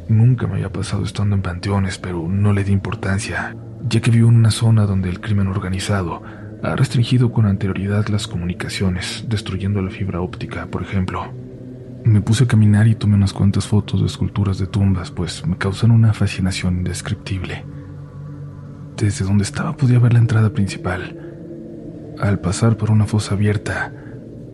Nunca 0.09 0.47
me 0.47 0.55
había 0.55 0.71
pasado 0.71 1.03
estando 1.03 1.35
en 1.35 1.41
panteones, 1.41 1.97
pero 1.97 2.27
no 2.27 2.51
le 2.53 2.63
di 2.63 2.71
importancia, 2.71 3.55
ya 3.87 4.01
que 4.01 4.11
vivo 4.11 4.29
en 4.29 4.35
una 4.35 4.51
zona 4.51 4.85
donde 4.85 5.09
el 5.09 5.21
crimen 5.21 5.47
organizado 5.47 6.21
ha 6.61 6.75
restringido 6.75 7.31
con 7.31 7.45
anterioridad 7.45 8.07
las 8.07 8.27
comunicaciones, 8.27 9.25
destruyendo 9.27 9.81
la 9.81 9.89
fibra 9.89 10.21
óptica, 10.21 10.65
por 10.65 10.81
ejemplo. 10.81 11.31
Me 12.05 12.21
puse 12.21 12.43
a 12.43 12.47
caminar 12.47 12.87
y 12.87 12.95
tomé 12.95 13.15
unas 13.15 13.33
cuantas 13.33 13.67
fotos 13.67 14.01
de 14.01 14.07
esculturas 14.07 14.57
de 14.57 14.67
tumbas, 14.67 15.09
pues 15.09 15.45
me 15.45 15.57
causan 15.57 15.91
una 15.91 16.13
fascinación 16.13 16.77
indescriptible. 16.77 17.63
Desde 18.97 19.25
donde 19.25 19.43
estaba 19.43 19.75
podía 19.75 19.99
ver 19.99 20.13
la 20.13 20.19
entrada 20.19 20.51
principal. 20.51 21.17
Al 22.19 22.39
pasar 22.39 22.77
por 22.77 22.91
una 22.91 23.05
fosa 23.05 23.35
abierta, 23.35 23.93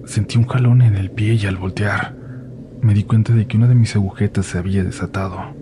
sentí 0.06 0.38
un 0.38 0.48
jalón 0.48 0.82
en 0.82 0.96
el 0.96 1.12
pie 1.12 1.34
y 1.34 1.46
al 1.46 1.58
voltear, 1.58 2.19
me 2.82 2.94
di 2.94 3.04
cuenta 3.04 3.34
de 3.34 3.48
que 3.48 3.58
una 3.58 3.68
de 3.68 3.76
mis 3.76 3.96
agujetas 3.96 4.46
se 4.46 4.58
había 4.58 4.84
desatado. 4.84 5.54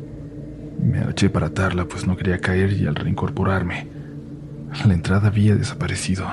Me 0.79 0.99
agaché 0.99 1.29
para 1.29 1.47
atarla, 1.47 1.85
pues 1.85 2.05
no 2.05 2.15
quería 2.15 2.39
caer 2.39 2.73
y 2.73 2.85
al 2.85 2.95
reincorporarme, 2.95 3.87
la 4.85 4.93
entrada 4.93 5.27
había 5.27 5.55
desaparecido. 5.55 6.27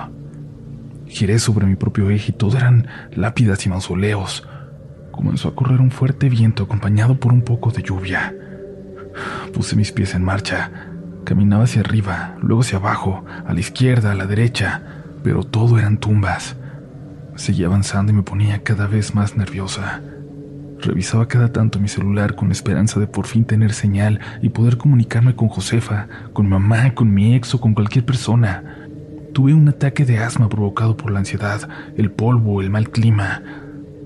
Giré 1.07 1.39
sobre 1.39 1.67
mi 1.67 1.77
propio 1.77 2.11
eje 2.11 2.33
y 2.33 2.35
todo 2.35 2.57
eran 2.57 2.87
lápidas 3.15 3.65
y 3.67 3.69
mausoleos. 3.69 4.47
Comenzó 5.11 5.49
a 5.49 5.55
correr 5.55 5.81
un 5.81 5.91
fuerte 5.91 6.29
viento 6.29 6.65
acompañado 6.65 7.19
por 7.19 7.33
un 7.33 7.43
poco 7.43 7.71
de 7.71 7.83
lluvia. 7.83 8.35
Puse 9.53 9.77
mis 9.77 9.93
pies 9.93 10.15
en 10.15 10.25
marcha. 10.25 10.71
Caminaba 11.25 11.65
hacia 11.65 11.81
arriba, 11.81 12.37
luego 12.43 12.63
hacia 12.63 12.79
abajo, 12.79 13.25
a 13.47 13.55
la 13.55 13.61
izquierda, 13.61 14.13
a 14.13 14.15
la 14.15 14.27
derecha, 14.27 14.83
pero 15.23 15.45
todo 15.45 15.79
eran 15.79 15.99
tumbas. 15.99 16.57
Seguía 17.37 17.67
avanzando 17.67 18.13
y 18.13 18.17
me 18.17 18.23
ponía 18.23 18.63
cada 18.63 18.87
vez 18.87 19.15
más 19.15 19.37
nerviosa. 19.37 20.03
Revisaba 20.85 21.27
cada 21.29 21.51
tanto 21.51 21.81
mi 21.81 21.89
celular 21.89 22.35
con 22.35 22.49
la 22.49 22.53
esperanza 22.53 23.01
de 23.01 23.07
por 23.07 23.27
fin 23.27 23.47
tener 23.47 23.73
señal 23.73 24.21
y 24.43 24.51
poder 24.51 24.77
comunicarme 24.77 25.35
con 25.35 25.49
Josefa, 25.49 26.09
con 26.35 26.47
mamá, 26.47 26.95
con 26.95 27.13
mi 27.13 27.35
ex 27.35 27.55
o 27.55 27.61
con 27.61 27.73
cualquier 27.73 28.05
persona. 28.05 28.87
Tuve 29.33 29.55
un 29.55 29.67
ataque 29.67 30.05
de 30.05 30.19
asma 30.19 30.51
provocado 30.51 30.95
por 30.95 31.11
la 31.11 31.21
ansiedad, 31.21 31.67
el 31.97 32.11
polvo, 32.11 32.61
el 32.61 32.69
mal 32.69 32.91
clima. 32.91 33.43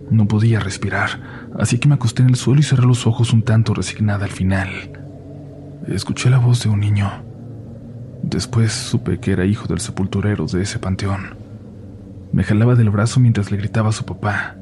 No 0.08 0.28
podía 0.28 0.60
respirar, 0.60 1.48
así 1.58 1.80
que 1.80 1.88
me 1.88 1.96
acosté 1.96 2.22
en 2.22 2.28
el 2.28 2.36
suelo 2.36 2.60
y 2.60 2.62
cerré 2.62 2.86
los 2.86 3.08
ojos 3.08 3.32
un 3.32 3.42
tanto 3.42 3.74
resignada 3.74 4.24
al 4.24 4.30
final. 4.30 4.68
Escuché 5.88 6.30
la 6.30 6.38
voz 6.38 6.62
de 6.62 6.68
un 6.68 6.78
niño. 6.78 7.10
Después 8.22 8.72
supe 8.72 9.18
que 9.18 9.32
era 9.32 9.44
hijo 9.44 9.66
del 9.66 9.80
sepulturero 9.80 10.46
de 10.46 10.62
ese 10.62 10.78
panteón. 10.78 11.34
Me 12.32 12.44
jalaba 12.44 12.76
del 12.76 12.90
brazo 12.90 13.18
mientras 13.18 13.50
le 13.50 13.56
gritaba 13.56 13.88
a 13.88 13.92
su 13.92 14.04
papá. 14.04 14.54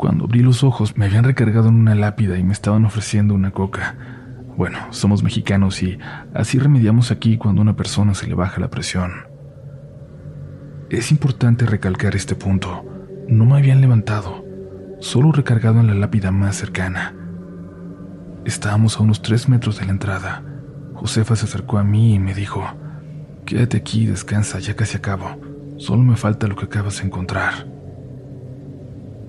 Cuando 0.00 0.24
abrí 0.24 0.40
los 0.40 0.64
ojos 0.64 0.96
me 0.96 1.04
habían 1.04 1.24
recargado 1.24 1.68
en 1.68 1.74
una 1.74 1.94
lápida 1.94 2.38
y 2.38 2.42
me 2.42 2.54
estaban 2.54 2.86
ofreciendo 2.86 3.34
una 3.34 3.50
coca. 3.50 3.98
Bueno, 4.56 4.78
somos 4.88 5.22
mexicanos 5.22 5.82
y 5.82 5.98
así 6.32 6.58
remediamos 6.58 7.10
aquí 7.10 7.36
cuando 7.36 7.60
a 7.60 7.64
una 7.64 7.76
persona 7.76 8.14
se 8.14 8.26
le 8.26 8.34
baja 8.34 8.62
la 8.62 8.70
presión. 8.70 9.12
Es 10.88 11.12
importante 11.12 11.66
recalcar 11.66 12.16
este 12.16 12.34
punto. 12.34 12.82
No 13.28 13.44
me 13.44 13.58
habían 13.58 13.82
levantado, 13.82 14.42
solo 15.00 15.32
recargado 15.32 15.80
en 15.80 15.88
la 15.88 15.94
lápida 15.94 16.30
más 16.30 16.56
cercana. 16.56 17.14
Estábamos 18.46 18.96
a 18.96 19.02
unos 19.02 19.20
tres 19.20 19.50
metros 19.50 19.80
de 19.80 19.84
la 19.84 19.92
entrada. 19.92 20.42
Josefa 20.94 21.36
se 21.36 21.44
acercó 21.44 21.76
a 21.76 21.84
mí 21.84 22.14
y 22.14 22.18
me 22.18 22.32
dijo, 22.32 22.64
Quédate 23.44 23.76
aquí, 23.76 24.06
descansa, 24.06 24.60
ya 24.60 24.74
casi 24.74 24.96
acabo. 24.96 25.38
Solo 25.76 26.02
me 26.02 26.16
falta 26.16 26.46
lo 26.46 26.56
que 26.56 26.64
acabas 26.64 27.00
de 27.00 27.06
encontrar. 27.06 27.79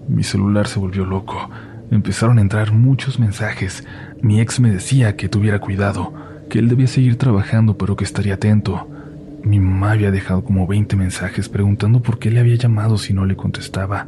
Mi 0.08 0.24
celular 0.24 0.67
se 0.67 0.79
volvió 0.79 1.05
loco. 1.05 1.50
Empezaron 1.91 2.38
a 2.38 2.41
entrar 2.41 2.72
muchos 2.72 3.20
mensajes. 3.20 3.84
Mi 4.22 4.39
ex 4.39 4.60
me 4.60 4.72
decía 4.72 5.15
que 5.15 5.29
tuviera 5.29 5.60
cuidado, 5.60 6.13
que 6.50 6.60
él 6.60 6.70
debía 6.70 6.88
seguir 6.88 7.17
trabajando 7.17 7.77
pero 7.77 7.96
que 7.96 8.03
estaría 8.03 8.36
atento. 8.36 8.88
Mi 9.43 9.60
mamá 9.60 9.91
había 9.91 10.12
dejado 10.12 10.43
como 10.43 10.67
20 10.67 10.96
mensajes 10.96 11.50
preguntando 11.50 12.01
por 12.01 12.20
qué 12.20 12.31
le 12.31 12.39
había 12.39 12.55
llamado 12.55 12.98
si 12.98 13.13
no 13.13 13.25
le 13.25 13.36
contestaba. 13.36 14.08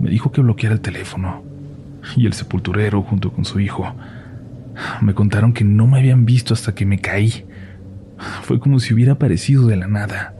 Me 0.00 0.10
dijo 0.10 0.32
que 0.32 0.42
bloqueara 0.42 0.74
el 0.74 0.80
teléfono. 0.80 1.42
Y 2.16 2.26
el 2.26 2.34
sepulturero 2.34 3.02
junto 3.02 3.32
con 3.32 3.44
su 3.44 3.60
hijo. 3.60 3.94
Me 5.00 5.14
contaron 5.14 5.52
que 5.52 5.64
no 5.64 5.86
me 5.86 5.98
habían 5.98 6.24
visto 6.24 6.54
hasta 6.54 6.74
que 6.74 6.86
me 6.86 6.98
caí. 6.98 7.44
Fue 8.42 8.60
como 8.60 8.78
si 8.78 8.94
hubiera 8.94 9.12
aparecido 9.12 9.66
de 9.66 9.76
la 9.76 9.86
nada. 9.86 10.35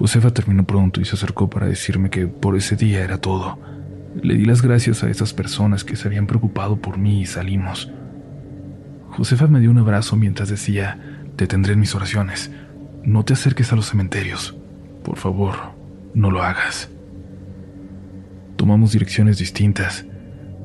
Josefa 0.00 0.30
terminó 0.30 0.64
pronto 0.64 1.02
y 1.02 1.04
se 1.04 1.14
acercó 1.14 1.50
para 1.50 1.66
decirme 1.66 2.08
que 2.08 2.26
por 2.26 2.56
ese 2.56 2.74
día 2.74 3.04
era 3.04 3.18
todo. 3.18 3.58
Le 4.22 4.34
di 4.34 4.46
las 4.46 4.62
gracias 4.62 5.04
a 5.04 5.10
esas 5.10 5.34
personas 5.34 5.84
que 5.84 5.94
se 5.94 6.08
habían 6.08 6.26
preocupado 6.26 6.76
por 6.76 6.96
mí 6.96 7.20
y 7.20 7.26
salimos. 7.26 7.92
Josefa 9.10 9.46
me 9.46 9.60
dio 9.60 9.70
un 9.70 9.76
abrazo 9.76 10.16
mientras 10.16 10.48
decía, 10.48 10.98
te 11.36 11.46
tendré 11.46 11.74
en 11.74 11.80
mis 11.80 11.94
oraciones. 11.94 12.50
No 13.04 13.26
te 13.26 13.34
acerques 13.34 13.74
a 13.74 13.76
los 13.76 13.90
cementerios. 13.90 14.56
Por 15.04 15.18
favor, 15.18 15.54
no 16.14 16.30
lo 16.30 16.42
hagas. 16.42 16.88
Tomamos 18.56 18.92
direcciones 18.92 19.36
distintas. 19.36 20.06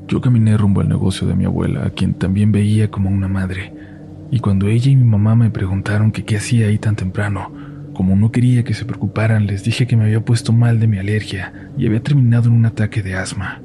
Yo 0.08 0.22
caminé 0.22 0.56
rumbo 0.56 0.80
al 0.80 0.88
negocio 0.88 1.28
de 1.28 1.34
mi 1.34 1.44
abuela, 1.44 1.84
a 1.84 1.90
quien 1.90 2.14
también 2.14 2.52
veía 2.52 2.90
como 2.90 3.10
una 3.10 3.28
madre, 3.28 3.74
y 4.30 4.40
cuando 4.40 4.66
ella 4.66 4.90
y 4.90 4.96
mi 4.96 5.04
mamá 5.04 5.34
me 5.34 5.50
preguntaron 5.50 6.10
qué 6.10 6.36
hacía 6.36 6.68
ahí 6.68 6.78
tan 6.78 6.96
temprano, 6.96 7.75
como 7.96 8.14
no 8.14 8.30
quería 8.30 8.62
que 8.62 8.74
se 8.74 8.84
preocuparan, 8.84 9.46
les 9.46 9.64
dije 9.64 9.86
que 9.86 9.96
me 9.96 10.04
había 10.04 10.22
puesto 10.22 10.52
mal 10.52 10.78
de 10.78 10.86
mi 10.86 10.98
alergia 10.98 11.70
y 11.78 11.86
había 11.86 12.02
terminado 12.02 12.50
en 12.50 12.54
un 12.54 12.66
ataque 12.66 13.02
de 13.02 13.14
asma. 13.14 13.62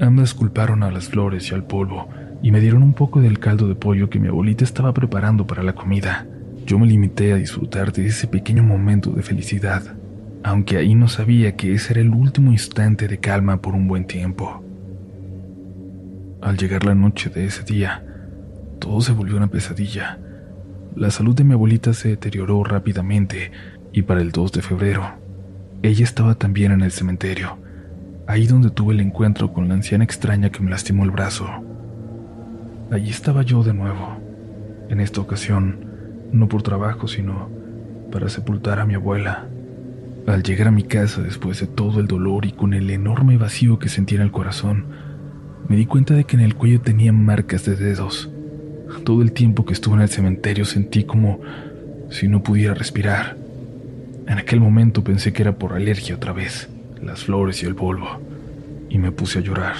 Ambas 0.00 0.32
culparon 0.32 0.82
a 0.82 0.90
las 0.90 1.08
flores 1.08 1.50
y 1.50 1.54
al 1.54 1.64
polvo 1.64 2.08
y 2.42 2.50
me 2.50 2.60
dieron 2.60 2.82
un 2.82 2.94
poco 2.94 3.20
del 3.20 3.38
caldo 3.38 3.68
de 3.68 3.74
pollo 3.74 4.08
que 4.08 4.18
mi 4.18 4.28
abuelita 4.28 4.64
estaba 4.64 4.94
preparando 4.94 5.46
para 5.46 5.62
la 5.62 5.74
comida. 5.74 6.26
Yo 6.64 6.78
me 6.78 6.86
limité 6.86 7.34
a 7.34 7.36
disfrutar 7.36 7.92
de 7.92 8.06
ese 8.06 8.28
pequeño 8.28 8.62
momento 8.62 9.10
de 9.10 9.22
felicidad, 9.22 9.82
aunque 10.42 10.78
ahí 10.78 10.94
no 10.94 11.06
sabía 11.06 11.54
que 11.54 11.74
ese 11.74 11.92
era 11.92 12.00
el 12.00 12.14
último 12.14 12.50
instante 12.50 13.08
de 13.08 13.18
calma 13.18 13.60
por 13.60 13.74
un 13.74 13.88
buen 13.88 14.06
tiempo. 14.06 14.64
Al 16.40 16.56
llegar 16.56 16.86
la 16.86 16.94
noche 16.94 17.28
de 17.28 17.44
ese 17.44 17.62
día, 17.62 18.06
todo 18.80 19.02
se 19.02 19.12
volvió 19.12 19.36
una 19.36 19.48
pesadilla. 19.48 20.18
La 20.94 21.10
salud 21.10 21.34
de 21.34 21.42
mi 21.42 21.54
abuelita 21.54 21.94
se 21.94 22.08
deterioró 22.08 22.62
rápidamente 22.64 23.50
y 23.92 24.02
para 24.02 24.20
el 24.20 24.30
2 24.30 24.52
de 24.52 24.62
febrero, 24.62 25.04
ella 25.82 26.04
estaba 26.04 26.34
también 26.34 26.70
en 26.70 26.82
el 26.82 26.92
cementerio, 26.92 27.56
ahí 28.26 28.46
donde 28.46 28.70
tuve 28.70 28.92
el 28.92 29.00
encuentro 29.00 29.54
con 29.54 29.68
la 29.68 29.74
anciana 29.74 30.04
extraña 30.04 30.50
que 30.50 30.60
me 30.60 30.70
lastimó 30.70 31.04
el 31.04 31.10
brazo. 31.10 31.48
Allí 32.90 33.08
estaba 33.08 33.42
yo 33.42 33.62
de 33.64 33.72
nuevo, 33.72 34.18
en 34.90 35.00
esta 35.00 35.22
ocasión, 35.22 35.86
no 36.30 36.46
por 36.46 36.62
trabajo, 36.62 37.08
sino 37.08 37.48
para 38.12 38.28
sepultar 38.28 38.78
a 38.78 38.84
mi 38.84 38.94
abuela. 38.94 39.48
Al 40.26 40.42
llegar 40.42 40.68
a 40.68 40.72
mi 40.72 40.82
casa 40.82 41.22
después 41.22 41.58
de 41.60 41.68
todo 41.68 42.00
el 42.00 42.06
dolor 42.06 42.44
y 42.44 42.52
con 42.52 42.74
el 42.74 42.90
enorme 42.90 43.38
vacío 43.38 43.78
que 43.78 43.88
sentía 43.88 44.18
en 44.18 44.24
el 44.24 44.30
corazón, 44.30 44.84
me 45.68 45.76
di 45.76 45.86
cuenta 45.86 46.12
de 46.12 46.24
que 46.24 46.36
en 46.36 46.42
el 46.42 46.54
cuello 46.54 46.82
tenía 46.82 47.14
marcas 47.14 47.64
de 47.64 47.76
dedos. 47.76 48.30
Todo 49.04 49.22
el 49.22 49.32
tiempo 49.32 49.64
que 49.64 49.72
estuve 49.72 49.96
en 49.96 50.02
el 50.02 50.08
cementerio 50.08 50.64
sentí 50.64 51.04
como 51.04 51.40
si 52.10 52.28
no 52.28 52.42
pudiera 52.42 52.74
respirar. 52.74 53.36
En 54.28 54.38
aquel 54.38 54.60
momento 54.60 55.02
pensé 55.02 55.32
que 55.32 55.42
era 55.42 55.58
por 55.58 55.72
alergia 55.72 56.14
otra 56.14 56.32
vez, 56.32 56.68
las 57.02 57.24
flores 57.24 57.62
y 57.62 57.66
el 57.66 57.74
polvo, 57.74 58.20
y 58.88 58.98
me 58.98 59.10
puse 59.10 59.40
a 59.40 59.42
llorar. 59.42 59.74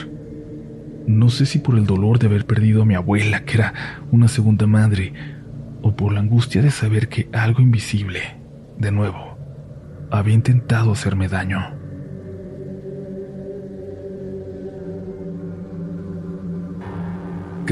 No 1.06 1.30
sé 1.30 1.46
si 1.46 1.58
por 1.58 1.76
el 1.76 1.86
dolor 1.86 2.18
de 2.18 2.26
haber 2.26 2.46
perdido 2.46 2.82
a 2.82 2.84
mi 2.84 2.94
abuela, 2.94 3.44
que 3.44 3.58
era 3.58 3.74
una 4.10 4.28
segunda 4.28 4.66
madre, 4.66 5.12
o 5.82 5.94
por 5.94 6.12
la 6.12 6.20
angustia 6.20 6.62
de 6.62 6.70
saber 6.70 7.08
que 7.08 7.28
algo 7.32 7.60
invisible, 7.60 8.20
de 8.78 8.92
nuevo, 8.92 9.36
había 10.10 10.34
intentado 10.34 10.92
hacerme 10.92 11.28
daño. 11.28 11.81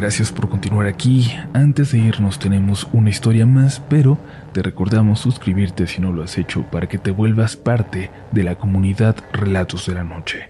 Gracias 0.00 0.32
por 0.32 0.48
continuar 0.48 0.86
aquí. 0.86 1.30
Antes 1.52 1.92
de 1.92 1.98
irnos 1.98 2.38
tenemos 2.38 2.88
una 2.94 3.10
historia 3.10 3.44
más, 3.44 3.80
pero 3.80 4.16
te 4.54 4.62
recordamos 4.62 5.20
suscribirte 5.20 5.86
si 5.86 6.00
no 6.00 6.10
lo 6.10 6.22
has 6.22 6.38
hecho 6.38 6.62
para 6.62 6.88
que 6.88 6.96
te 6.96 7.10
vuelvas 7.10 7.54
parte 7.54 8.10
de 8.32 8.42
la 8.42 8.54
comunidad 8.54 9.14
Relatos 9.34 9.84
de 9.84 9.92
la 9.92 10.02
Noche. 10.02 10.48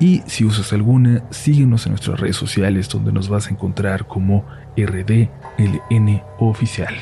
Y 0.00 0.24
si 0.26 0.44
usas 0.44 0.72
alguna, 0.72 1.22
síguenos 1.30 1.86
en 1.86 1.92
nuestras 1.92 2.18
redes 2.18 2.34
sociales 2.34 2.88
donde 2.88 3.12
nos 3.12 3.28
vas 3.28 3.46
a 3.46 3.50
encontrar 3.50 4.08
como 4.08 4.44
RDLN 4.76 6.22
Oficial. 6.40 6.96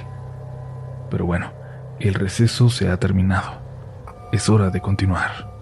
Pero 1.11 1.25
bueno, 1.25 1.51
el 1.99 2.13
receso 2.13 2.69
se 2.69 2.91
ha 2.91 2.99
terminado. 2.99 3.63
Es 4.33 4.51
hora 4.51 4.69
de 4.69 4.83
continuar. 4.83 5.56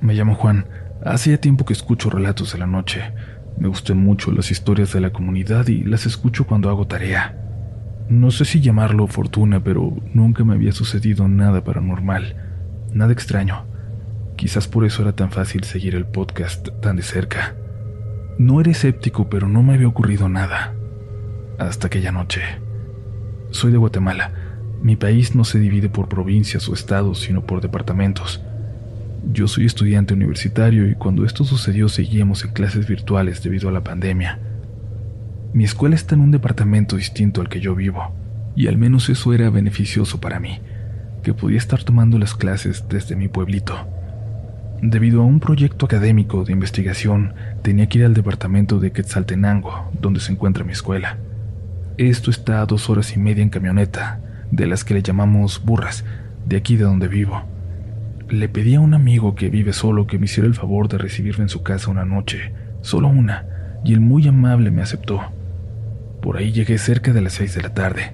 Me 0.00 0.14
llamo 0.14 0.34
Juan. 0.34 0.66
Hacía 1.04 1.40
tiempo 1.40 1.66
que 1.66 1.74
escucho 1.74 2.08
relatos 2.08 2.52
de 2.52 2.58
la 2.58 2.66
noche. 2.66 3.12
Me 3.58 3.68
gustan 3.68 3.98
mucho 3.98 4.32
las 4.32 4.50
historias 4.50 4.92
de 4.94 5.00
la 5.00 5.10
comunidad 5.10 5.68
y 5.68 5.82
las 5.84 6.06
escucho 6.06 6.46
cuando 6.46 6.70
hago 6.70 6.86
tarea. 6.86 7.36
No 8.08 8.30
sé 8.30 8.46
si 8.46 8.60
llamarlo 8.60 9.06
fortuna, 9.06 9.62
pero 9.62 9.94
nunca 10.14 10.42
me 10.42 10.54
había 10.54 10.72
sucedido 10.72 11.28
nada 11.28 11.62
paranormal, 11.62 12.34
nada 12.94 13.12
extraño. 13.12 13.66
Quizás 14.36 14.68
por 14.68 14.86
eso 14.86 15.02
era 15.02 15.12
tan 15.12 15.30
fácil 15.30 15.64
seguir 15.64 15.94
el 15.94 16.06
podcast 16.06 16.68
tan 16.80 16.96
de 16.96 17.02
cerca. 17.02 17.54
No 18.38 18.58
era 18.58 18.70
escéptico, 18.70 19.28
pero 19.28 19.48
no 19.48 19.62
me 19.62 19.74
había 19.74 19.88
ocurrido 19.88 20.30
nada. 20.30 20.74
Hasta 21.58 21.88
aquella 21.88 22.10
noche. 22.10 22.40
Soy 23.50 23.70
de 23.70 23.76
Guatemala. 23.76 24.32
Mi 24.82 24.96
país 24.96 25.34
no 25.34 25.44
se 25.44 25.58
divide 25.58 25.90
por 25.90 26.08
provincias 26.08 26.66
o 26.70 26.72
estados, 26.72 27.20
sino 27.20 27.44
por 27.44 27.60
departamentos. 27.60 28.42
Yo 29.28 29.46
soy 29.48 29.66
estudiante 29.66 30.14
universitario 30.14 30.88
y 30.88 30.94
cuando 30.94 31.24
esto 31.24 31.44
sucedió 31.44 31.88
seguíamos 31.88 32.44
en 32.44 32.52
clases 32.52 32.88
virtuales 32.88 33.42
debido 33.42 33.68
a 33.68 33.72
la 33.72 33.84
pandemia. 33.84 34.38
Mi 35.52 35.64
escuela 35.64 35.94
está 35.94 36.14
en 36.14 36.22
un 36.22 36.30
departamento 36.30 36.96
distinto 36.96 37.40
al 37.40 37.48
que 37.48 37.60
yo 37.60 37.74
vivo, 37.74 38.14
y 38.56 38.66
al 38.66 38.78
menos 38.78 39.08
eso 39.08 39.32
era 39.34 39.50
beneficioso 39.50 40.20
para 40.20 40.40
mí, 40.40 40.60
que 41.22 41.34
podía 41.34 41.58
estar 41.58 41.82
tomando 41.84 42.18
las 42.18 42.34
clases 42.34 42.84
desde 42.88 43.14
mi 43.14 43.28
pueblito. 43.28 43.74
Debido 44.80 45.20
a 45.20 45.24
un 45.26 45.40
proyecto 45.40 45.84
académico 45.84 46.44
de 46.44 46.52
investigación, 46.52 47.34
tenía 47.62 47.88
que 47.88 47.98
ir 47.98 48.04
al 48.06 48.14
departamento 48.14 48.78
de 48.78 48.92
Quetzaltenango, 48.92 49.90
donde 50.00 50.20
se 50.20 50.32
encuentra 50.32 50.64
mi 50.64 50.72
escuela. 50.72 51.18
Esto 51.98 52.30
está 52.30 52.62
a 52.62 52.66
dos 52.66 52.88
horas 52.88 53.14
y 53.14 53.18
media 53.18 53.42
en 53.42 53.50
camioneta, 53.50 54.20
de 54.50 54.66
las 54.66 54.84
que 54.84 54.94
le 54.94 55.02
llamamos 55.02 55.62
burras, 55.62 56.04
de 56.46 56.56
aquí 56.56 56.76
de 56.76 56.84
donde 56.84 57.08
vivo. 57.08 57.44
Le 58.30 58.48
pedí 58.48 58.76
a 58.76 58.80
un 58.80 58.94
amigo 58.94 59.34
que 59.34 59.50
vive 59.50 59.72
solo 59.72 60.06
que 60.06 60.16
me 60.16 60.26
hiciera 60.26 60.46
el 60.46 60.54
favor 60.54 60.86
de 60.86 60.98
recibirme 60.98 61.42
en 61.42 61.48
su 61.48 61.64
casa 61.64 61.90
una 61.90 62.04
noche, 62.04 62.52
solo 62.80 63.08
una, 63.08 63.44
y 63.84 63.92
él 63.92 64.00
muy 64.00 64.28
amable 64.28 64.70
me 64.70 64.82
aceptó. 64.82 65.20
Por 66.22 66.36
ahí 66.36 66.52
llegué 66.52 66.78
cerca 66.78 67.12
de 67.12 67.22
las 67.22 67.32
seis 67.32 67.56
de 67.56 67.62
la 67.62 67.74
tarde. 67.74 68.12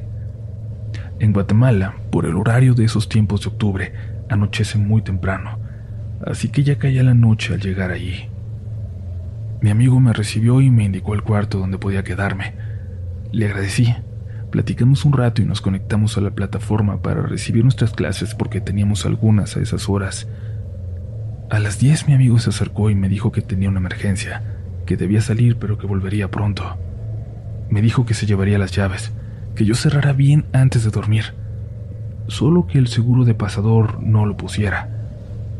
En 1.19 1.35
Guatemala, 1.35 1.97
por 2.11 2.25
el 2.25 2.35
horario 2.35 2.73
de 2.73 2.85
esos 2.85 3.11
tiempos 3.11 3.43
de 3.43 3.49
octubre, 3.49 3.93
anochece 4.31 4.79
muy 4.79 5.03
temprano, 5.03 5.59
así 6.25 6.49
que 6.49 6.63
ya 6.63 6.79
caía 6.79 7.03
la 7.03 7.15
noche 7.15 7.53
al 7.53 7.61
llegar 7.61 7.91
allí. 7.91 8.31
Mi 9.61 9.69
amigo 9.69 10.01
me 10.01 10.15
recibió 10.15 10.63
y 10.63 10.71
me 10.71 10.85
indicó 10.85 11.13
el 11.13 11.25
cuarto 11.25 11.59
donde 11.59 11.77
podía 11.77 12.05
quedarme. 12.05 12.55
Le 13.33 13.47
agradecí. 13.47 13.95
Platicamos 14.57 15.05
un 15.05 15.13
rato 15.13 15.43
y 15.43 15.45
nos 15.45 15.61
conectamos 15.61 16.17
a 16.17 16.23
la 16.23 16.31
plataforma 16.31 17.03
para 17.03 17.21
recibir 17.21 17.63
nuestras 17.63 17.93
clases 17.93 18.35
porque 18.35 18.63
teníamos 18.63 19.05
algunas 19.05 19.55
a 19.55 19.61
esas 19.61 19.87
horas. 19.91 20.29
A 21.51 21.59
las 21.59 21.79
10 21.79 22.09
mi 22.09 22.15
amigo 22.15 22.39
se 22.39 22.49
acercó 22.49 22.89
y 22.89 22.95
me 22.95 23.11
dijo 23.11 23.33
que 23.33 23.43
tenía 23.43 23.69
una 23.69 23.81
emergencia, 23.81 24.43
que 24.87 24.97
debía 24.97 25.21
salir 25.21 25.59
pero 25.59 25.77
que 25.77 25.87
volvería 25.87 26.31
pronto. 26.31 26.79
Me 27.69 27.83
dijo 27.83 28.07
que 28.07 28.15
se 28.15 28.25
llevaría 28.25 28.59
las 28.59 28.73
llaves, 28.73 29.13
que 29.55 29.67
yo 29.67 29.75
cerrara 29.75 30.15
bien 30.15 30.47
antes 30.55 30.85
de 30.85 30.91
dormir. 30.91 31.35
Solo 32.27 32.67
que 32.67 32.79
el 32.79 32.87
seguro 32.87 33.27
de 33.27 33.35
pasador 33.35 34.03
no 34.03 34.25
lo 34.25 34.39
pusiera. 34.39 34.89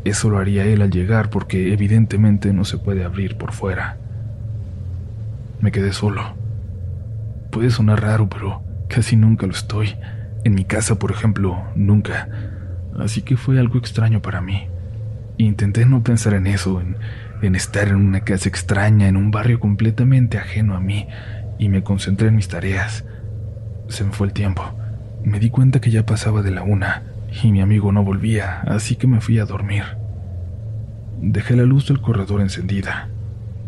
Eso 0.05 0.31
lo 0.31 0.39
haría 0.39 0.65
él 0.65 0.81
al 0.81 0.89
llegar 0.89 1.29
porque 1.29 1.71
evidentemente 1.71 2.51
no 2.51 2.65
se 2.65 2.79
puede 2.79 3.03
abrir 3.03 3.37
por 3.37 3.51
fuera. 3.51 3.97
Me 5.61 5.71
quedé 5.71 5.93
solo. 5.93 6.33
Puede 7.51 7.69
sonar 7.69 8.01
raro, 8.01 8.27
pero 8.27 8.65
casi 8.87 9.15
nunca 9.15 9.45
lo 9.45 9.53
estoy. 9.53 9.95
En 10.43 10.55
mi 10.55 10.65
casa, 10.65 10.99
por 10.99 11.11
ejemplo, 11.11 11.63
nunca. 11.75 12.29
Así 12.97 13.21
que 13.21 13.37
fue 13.37 13.59
algo 13.59 13.77
extraño 13.77 14.21
para 14.21 14.41
mí. 14.41 14.67
Intenté 15.37 15.85
no 15.85 16.03
pensar 16.03 16.33
en 16.33 16.47
eso, 16.47 16.81
en, 17.41 17.55
estar 17.55 17.89
en 17.89 17.95
una 17.95 18.21
casa 18.21 18.49
extraña, 18.49 19.07
en 19.07 19.17
un 19.17 19.29
barrio 19.29 19.59
completamente 19.59 20.37
ajeno 20.37 20.75
a 20.75 20.79
mí, 20.79 21.07
y 21.59 21.69
me 21.69 21.83
concentré 21.83 22.29
en 22.29 22.35
mis 22.35 22.47
tareas. 22.47 23.05
Se 23.87 24.03
me 24.03 24.11
fue 24.11 24.27
el 24.27 24.33
tiempo. 24.33 24.63
Me 25.23 25.39
di 25.39 25.49
cuenta 25.49 25.79
que 25.79 25.91
ya 25.91 26.05
pasaba 26.05 26.41
de 26.41 26.51
la 26.51 26.63
una 26.63 27.03
y 27.43 27.51
mi 27.51 27.61
amigo 27.61 27.91
no 27.91 28.03
volvía, 28.03 28.61
así 28.61 28.95
que 28.95 29.07
me 29.07 29.21
fui 29.21 29.39
a 29.39 29.45
dormir. 29.45 29.83
Dejé 31.21 31.55
la 31.55 31.63
luz 31.63 31.87
del 31.87 31.99
corredor 31.99 32.41
encendida, 32.41 33.09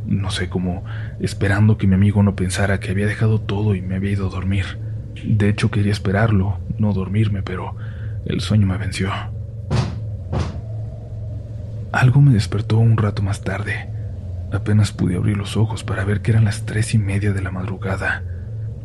no 0.08 0.32
sé 0.32 0.50
cómo, 0.50 0.84
esperando 1.20 1.78
que 1.78 1.88
mi 1.88 1.96
amigo 1.96 2.24
no 2.24 2.36
pensara 2.36 2.80
que 2.80 2.92
había 2.92 3.06
dejado 3.06 3.40
todo 3.40 3.76
y 3.76 3.82
me 3.82 3.96
había 3.96 4.12
ido 4.12 4.28
a 4.28 4.32
dormir. 4.32 4.66
De 5.26 5.50
hecho, 5.50 5.72
quería 5.72 5.92
esperarlo, 5.92 6.60
no 6.78 6.94
dormirme, 6.94 7.44
pero 7.44 7.76
el 8.26 8.42
sueño 8.42 8.68
me 8.68 8.78
venció. 8.78 9.12
Algo 11.92 12.22
me 12.22 12.34
despertó 12.34 12.78
un 12.78 12.98
rato 12.98 13.24
más 13.24 13.42
tarde. 13.42 13.90
Apenas 14.52 14.92
pude 14.92 15.16
abrir 15.16 15.38
los 15.38 15.58
ojos 15.58 15.84
para 15.84 16.06
ver 16.06 16.22
que 16.22 16.32
eran 16.32 16.46
las 16.46 16.66
tres 16.66 16.94
y 16.94 16.98
media 16.98 17.34
de 17.34 17.42
la 17.42 17.52
madrugada. 17.52 18.24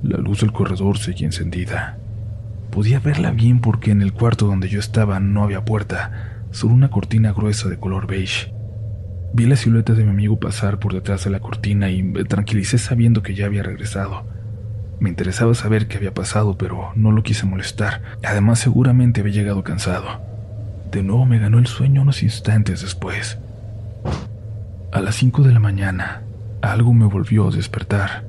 La 0.02 0.18
luz 0.18 0.40
del 0.40 0.52
corredor 0.52 0.98
seguía 0.98 1.26
encendida. 1.26 1.98
Podía 2.70 2.98
verla 3.00 3.30
bien 3.30 3.60
porque 3.60 3.90
en 3.90 4.02
el 4.02 4.12
cuarto 4.12 4.46
donde 4.46 4.68
yo 4.68 4.80
estaba 4.80 5.20
no 5.20 5.44
había 5.44 5.64
puerta, 5.64 6.42
solo 6.50 6.74
una 6.74 6.90
cortina 6.90 7.32
gruesa 7.32 7.68
de 7.68 7.78
color 7.78 8.06
beige. 8.06 8.52
Vi 9.32 9.46
la 9.46 9.56
silueta 9.56 9.94
de 9.94 10.04
mi 10.04 10.10
amigo 10.10 10.38
pasar 10.38 10.78
por 10.78 10.94
detrás 10.94 11.24
de 11.24 11.30
la 11.30 11.40
cortina 11.40 11.90
y 11.90 12.02
me 12.02 12.24
tranquilicé 12.24 12.78
sabiendo 12.78 13.22
que 13.22 13.34
ya 13.34 13.46
había 13.46 13.62
regresado. 13.62 14.26
Me 15.00 15.10
interesaba 15.10 15.54
saber 15.54 15.88
qué 15.88 15.96
había 15.96 16.14
pasado, 16.14 16.56
pero 16.56 16.92
no 16.94 17.12
lo 17.12 17.22
quise 17.22 17.46
molestar. 17.46 18.02
Además, 18.22 18.58
seguramente 18.60 19.20
había 19.20 19.34
llegado 19.34 19.64
cansado. 19.64 20.20
De 20.90 21.02
nuevo 21.02 21.26
me 21.26 21.38
ganó 21.38 21.58
el 21.58 21.66
sueño 21.66 22.02
unos 22.02 22.22
instantes 22.22 22.80
después. 22.82 23.38
A 24.92 25.00
las 25.00 25.16
5 25.16 25.42
de 25.42 25.52
la 25.52 25.58
mañana, 25.58 26.22
algo 26.62 26.94
me 26.94 27.06
volvió 27.06 27.48
a 27.48 27.50
despertar. 27.50 28.24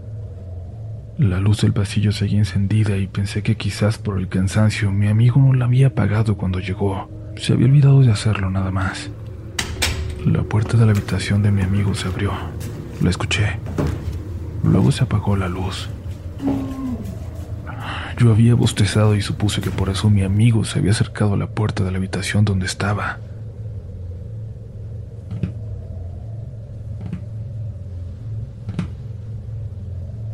La 1.18 1.40
luz 1.40 1.62
del 1.62 1.72
pasillo 1.72 2.12
seguía 2.12 2.40
encendida 2.40 2.98
y 2.98 3.08
pensé 3.08 3.44
que 3.44 3.56
quizás 3.56 3.98
por 3.98 4.18
el 4.18 4.28
cansancio 4.28 4.92
mi 4.92 5.08
amigo 5.08 5.40
no 5.40 5.54
la 5.54 5.66
había 5.66 5.88
apagado 5.88 6.36
cuando 6.36 6.60
llegó. 6.60 7.10
Se 7.38 7.54
había 7.54 7.68
olvidado 7.68 8.02
de 8.02 8.12
hacerlo 8.12 8.50
nada 8.50 8.72
más. 8.72 9.12
La 10.26 10.44
puerta 10.44 10.76
de 10.76 10.86
la 10.86 10.92
habitación 10.92 11.44
de 11.44 11.52
mi 11.52 11.62
amigo 11.62 11.94
se 11.94 12.08
abrió. 12.08 12.32
La 13.02 13.12
escuché. 13.12 13.60
Luego 14.64 14.92
se 14.92 15.04
apagó 15.04 15.38
la 15.38 15.48
luz. 15.48 15.88
Yo 18.18 18.32
había 18.32 18.56
bostezado 18.56 19.16
y 19.16 19.22
supuse 19.22 19.62
que 19.62 19.72
por 19.72 19.90
eso 19.90 20.10
mi 20.10 20.24
amigo 20.24 20.64
se 20.64 20.80
había 20.80 20.92
acercado 20.92 21.34
a 21.34 21.38
la 21.38 21.48
puerta 21.48 21.84
de 21.84 21.92
la 21.92 21.98
habitación 21.98 22.46
donde 22.46 22.66
estaba. 22.66 23.20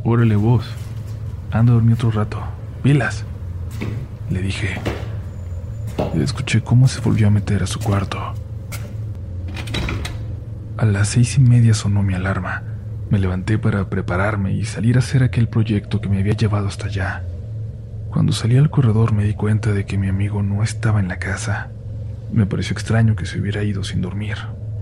Órale 0.03 0.35
vos, 0.35 0.65
anda 1.51 1.71
a 1.71 1.75
dormir 1.75 1.95
otro 1.95 2.11
rato. 2.11 2.39
Pilas, 2.83 3.23
le 4.29 4.41
dije. 4.41 4.79
escuché 6.15 6.61
cómo 6.61 6.87
se 6.87 7.01
volvió 7.01 7.27
a 7.27 7.31
meter 7.31 7.63
a 7.63 7.67
su 7.67 7.79
cuarto. 7.79 8.19
A 10.77 10.85
las 10.85 11.09
seis 11.09 11.37
y 11.37 11.41
media 11.41 11.73
sonó 11.73 12.03
mi 12.03 12.13
alarma. 12.13 12.70
Me 13.11 13.19
levanté 13.19 13.57
para 13.57 13.89
prepararme 13.89 14.53
y 14.53 14.63
salir 14.63 14.95
a 14.95 14.99
hacer 14.99 15.21
aquel 15.21 15.49
proyecto 15.49 15.99
que 15.99 16.07
me 16.07 16.19
había 16.19 16.31
llevado 16.31 16.67
hasta 16.67 16.85
allá. 16.85 17.23
Cuando 18.09 18.31
salí 18.31 18.55
al 18.55 18.69
corredor 18.69 19.11
me 19.11 19.25
di 19.25 19.33
cuenta 19.33 19.73
de 19.73 19.85
que 19.85 19.97
mi 19.97 20.07
amigo 20.07 20.41
no 20.43 20.63
estaba 20.63 21.01
en 21.01 21.09
la 21.09 21.19
casa. 21.19 21.71
Me 22.31 22.45
pareció 22.45 22.71
extraño 22.71 23.17
que 23.17 23.25
se 23.25 23.41
hubiera 23.41 23.63
ido 23.63 23.83
sin 23.83 24.01
dormir, 24.01 24.37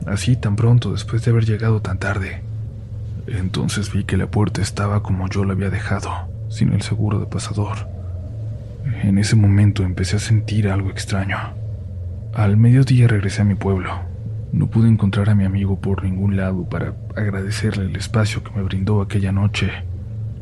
así 0.06 0.36
tan 0.36 0.56
pronto 0.56 0.92
después 0.92 1.26
de 1.26 1.32
haber 1.32 1.46
llegado 1.46 1.82
tan 1.82 1.98
tarde. 1.98 2.44
Entonces 3.26 3.92
vi 3.92 4.04
que 4.04 4.16
la 4.16 4.28
puerta 4.28 4.62
estaba 4.62 5.02
como 5.02 5.28
yo 5.28 5.44
la 5.44 5.54
había 5.54 5.72
dejado, 5.72 6.12
sin 6.50 6.72
el 6.72 6.84
seguro 6.84 7.20
de 7.20 7.26
pasador. 7.26 7.88
En 9.02 9.18
ese 9.18 9.36
momento 9.36 9.82
empecé 9.82 10.18
a 10.18 10.20
sentir 10.20 10.70
algo 10.70 10.92
extraño. 10.92 11.38
Al 12.36 12.58
mediodía 12.58 13.08
regresé 13.08 13.42
a 13.42 13.46
mi 13.46 13.56
pueblo. 13.56 14.09
No 14.52 14.70
pude 14.70 14.88
encontrar 14.90 15.30
a 15.30 15.36
mi 15.36 15.46
amigo 15.46 15.80
por 15.80 16.04
ningún 16.04 16.36
lado 16.36 16.68
para 16.68 16.96
agradecerle 17.16 17.86
el 17.86 17.96
espacio 17.96 18.44
que 18.44 18.52
me 18.52 18.64
brindó 18.64 19.02
aquella 19.02 19.32
noche. 19.32 19.72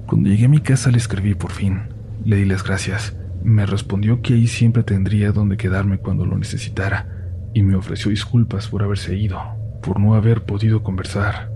Cuando 0.06 0.30
llegué 0.30 0.46
a 0.46 0.50
mi 0.50 0.62
casa 0.62 0.92
le 0.92 0.98
escribí 0.98 1.36
por 1.36 1.52
fin. 1.52 1.82
Le 2.24 2.38
di 2.38 2.46
las 2.46 2.64
gracias. 2.64 3.16
Me 3.44 3.66
respondió 3.66 4.22
que 4.22 4.34
ahí 4.34 4.48
siempre 4.48 4.84
tendría 4.84 5.32
donde 5.32 5.58
quedarme 5.58 5.98
cuando 5.98 6.26
lo 6.26 6.38
necesitara 6.38 7.08
y 7.54 7.64
me 7.64 7.76
ofreció 7.76 8.12
disculpas 8.12 8.68
por 8.68 8.84
haberse 8.84 9.16
ido, 9.16 9.42
por 9.82 10.00
no 10.00 10.16
haber 10.16 10.44
podido 10.44 10.84
conversar. 10.84 11.52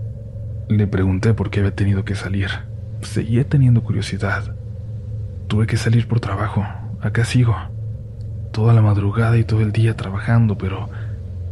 Le 0.68 0.86
pregunté 0.86 1.34
por 1.34 1.50
qué 1.50 1.60
había 1.60 1.74
tenido 1.74 2.04
que 2.04 2.14
salir. 2.14 2.50
Seguía 3.00 3.48
teniendo 3.48 3.82
curiosidad. 3.82 4.54
Tuve 5.48 5.66
que 5.66 5.76
salir 5.76 6.06
por 6.06 6.20
trabajo. 6.20 6.64
Acá 7.00 7.24
sigo. 7.24 7.56
Toda 8.52 8.74
la 8.74 8.82
madrugada 8.82 9.38
y 9.38 9.44
todo 9.44 9.60
el 9.60 9.72
día 9.72 9.96
trabajando, 9.96 10.56
pero 10.58 10.88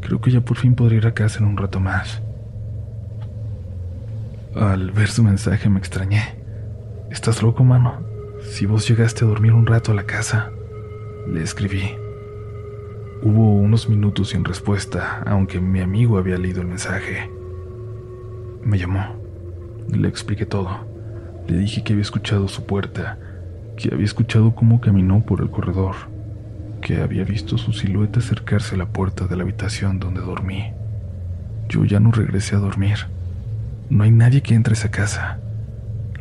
creo 0.01 0.21
que 0.21 0.31
ya 0.31 0.41
por 0.41 0.57
fin 0.57 0.75
podré 0.75 0.97
ir 0.97 1.07
a 1.07 1.15
casa 1.15 1.39
en 1.39 1.47
un 1.47 1.57
rato 1.57 1.81
más. 1.81 2.23
Al 4.55 4.91
ver 4.91 5.09
su 5.09 5.23
mensaje 5.23 5.69
me 5.69 5.79
extrañé. 5.79 6.35
¿Estás 7.11 7.43
loco, 7.43 7.65
mano? 7.65 8.03
Si 8.43 8.67
vos 8.67 8.89
llegaste 8.89 9.25
a 9.25 9.29
dormir 9.29 9.53
un 9.53 9.67
rato 9.67 9.93
a 9.93 9.95
la 9.95 10.05
casa, 10.05 10.51
le 11.29 11.43
escribí. 11.43 11.95
Hubo 13.23 13.55
unos 13.55 13.89
minutos 13.89 14.31
sin 14.31 14.45
respuesta, 14.45 15.23
aunque 15.27 15.61
mi 15.61 15.81
amigo 15.81 16.19
había 16.19 16.39
leído 16.39 16.63
el 16.63 16.69
mensaje. 16.69 17.31
Me 18.63 18.79
llamó. 18.79 19.17
Le 19.89 20.09
expliqué 20.09 20.47
todo. 20.47 20.71
Le 21.47 21.59
dije 21.59 21.85
que 21.85 21.93
había 21.93 22.03
escuchado 22.03 22.49
su 22.49 22.65
puerta, 22.65 23.19
que 23.77 23.93
había 23.93 24.05
escuchado 24.05 24.55
cómo 24.55 24.81
caminó 24.81 25.25
por 25.25 25.41
el 25.41 25.51
corredor, 25.51 25.95
que 26.81 27.03
había 27.03 27.25
visto 27.25 27.59
su 27.59 27.73
silueta 27.73 28.21
acercarse 28.21 28.75
a 28.75 28.79
la 28.79 28.87
puerta 28.87 29.27
de 29.27 29.37
la 29.37 29.43
habitación 29.43 29.99
donde 29.99 30.21
dormí. 30.21 30.73
Yo 31.69 31.85
ya 31.85 32.01
no 32.01 32.11
regresé 32.11 32.57
a 32.57 32.59
dormir. 32.59 33.07
No 33.91 34.05
hay 34.05 34.11
nadie 34.11 34.43
que 34.43 34.55
entre 34.55 34.73
a 34.73 34.77
esa 34.77 34.91
casa. 34.91 35.39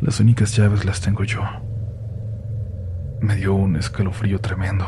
Las 0.00 0.20
únicas 0.20 0.56
llaves 0.56 0.84
las 0.84 1.00
tengo 1.00 1.24
yo. 1.24 1.42
Me 3.20 3.36
dio 3.36 3.54
un 3.54 3.76
escalofrío 3.76 4.40
tremendo. 4.40 4.86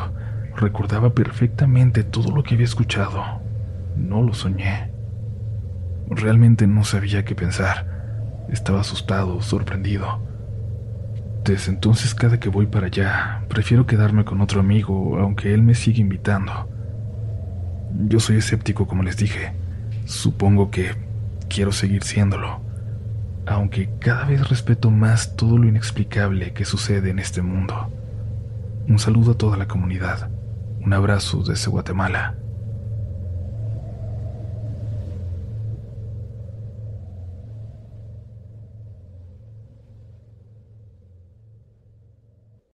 Recordaba 0.55 1.13
perfectamente 1.13 2.03
todo 2.03 2.35
lo 2.35 2.43
que 2.43 2.55
había 2.55 2.65
escuchado. 2.65 3.23
No 3.95 4.21
lo 4.21 4.33
soñé. 4.33 4.91
Realmente 6.09 6.67
no 6.67 6.83
sabía 6.83 7.25
qué 7.25 7.35
pensar. 7.35 8.45
Estaba 8.49 8.81
asustado, 8.81 9.41
sorprendido. 9.41 10.19
Desde 11.43 11.71
entonces 11.71 12.15
cada 12.15 12.39
que 12.39 12.47
voy 12.47 12.67
para 12.67 12.87
allá, 12.87 13.43
prefiero 13.49 13.85
quedarme 13.85 14.23
con 14.23 14.39
otro 14.39 14.61
amigo, 14.61 15.17
aunque 15.19 15.53
él 15.53 15.61
me 15.61 15.75
sigue 15.75 15.99
invitando. 15.99 16.69
Yo 18.07 18.21
soy 18.21 18.37
escéptico, 18.37 18.87
como 18.87 19.03
les 19.03 19.17
dije. 19.17 19.51
Supongo 20.05 20.71
que 20.71 20.95
quiero 21.49 21.73
seguir 21.73 22.03
siéndolo, 22.03 22.61
aunque 23.45 23.89
cada 23.99 24.23
vez 24.23 24.47
respeto 24.47 24.89
más 24.89 25.35
todo 25.35 25.57
lo 25.57 25.67
inexplicable 25.67 26.53
que 26.53 26.63
sucede 26.63 27.09
en 27.09 27.19
este 27.19 27.41
mundo. 27.41 27.91
Un 28.87 28.99
saludo 28.99 29.33
a 29.33 29.37
toda 29.37 29.57
la 29.57 29.67
comunidad. 29.67 30.29
Un 30.79 30.93
abrazo 30.93 31.43
desde 31.43 31.69
Guatemala. 31.69 32.35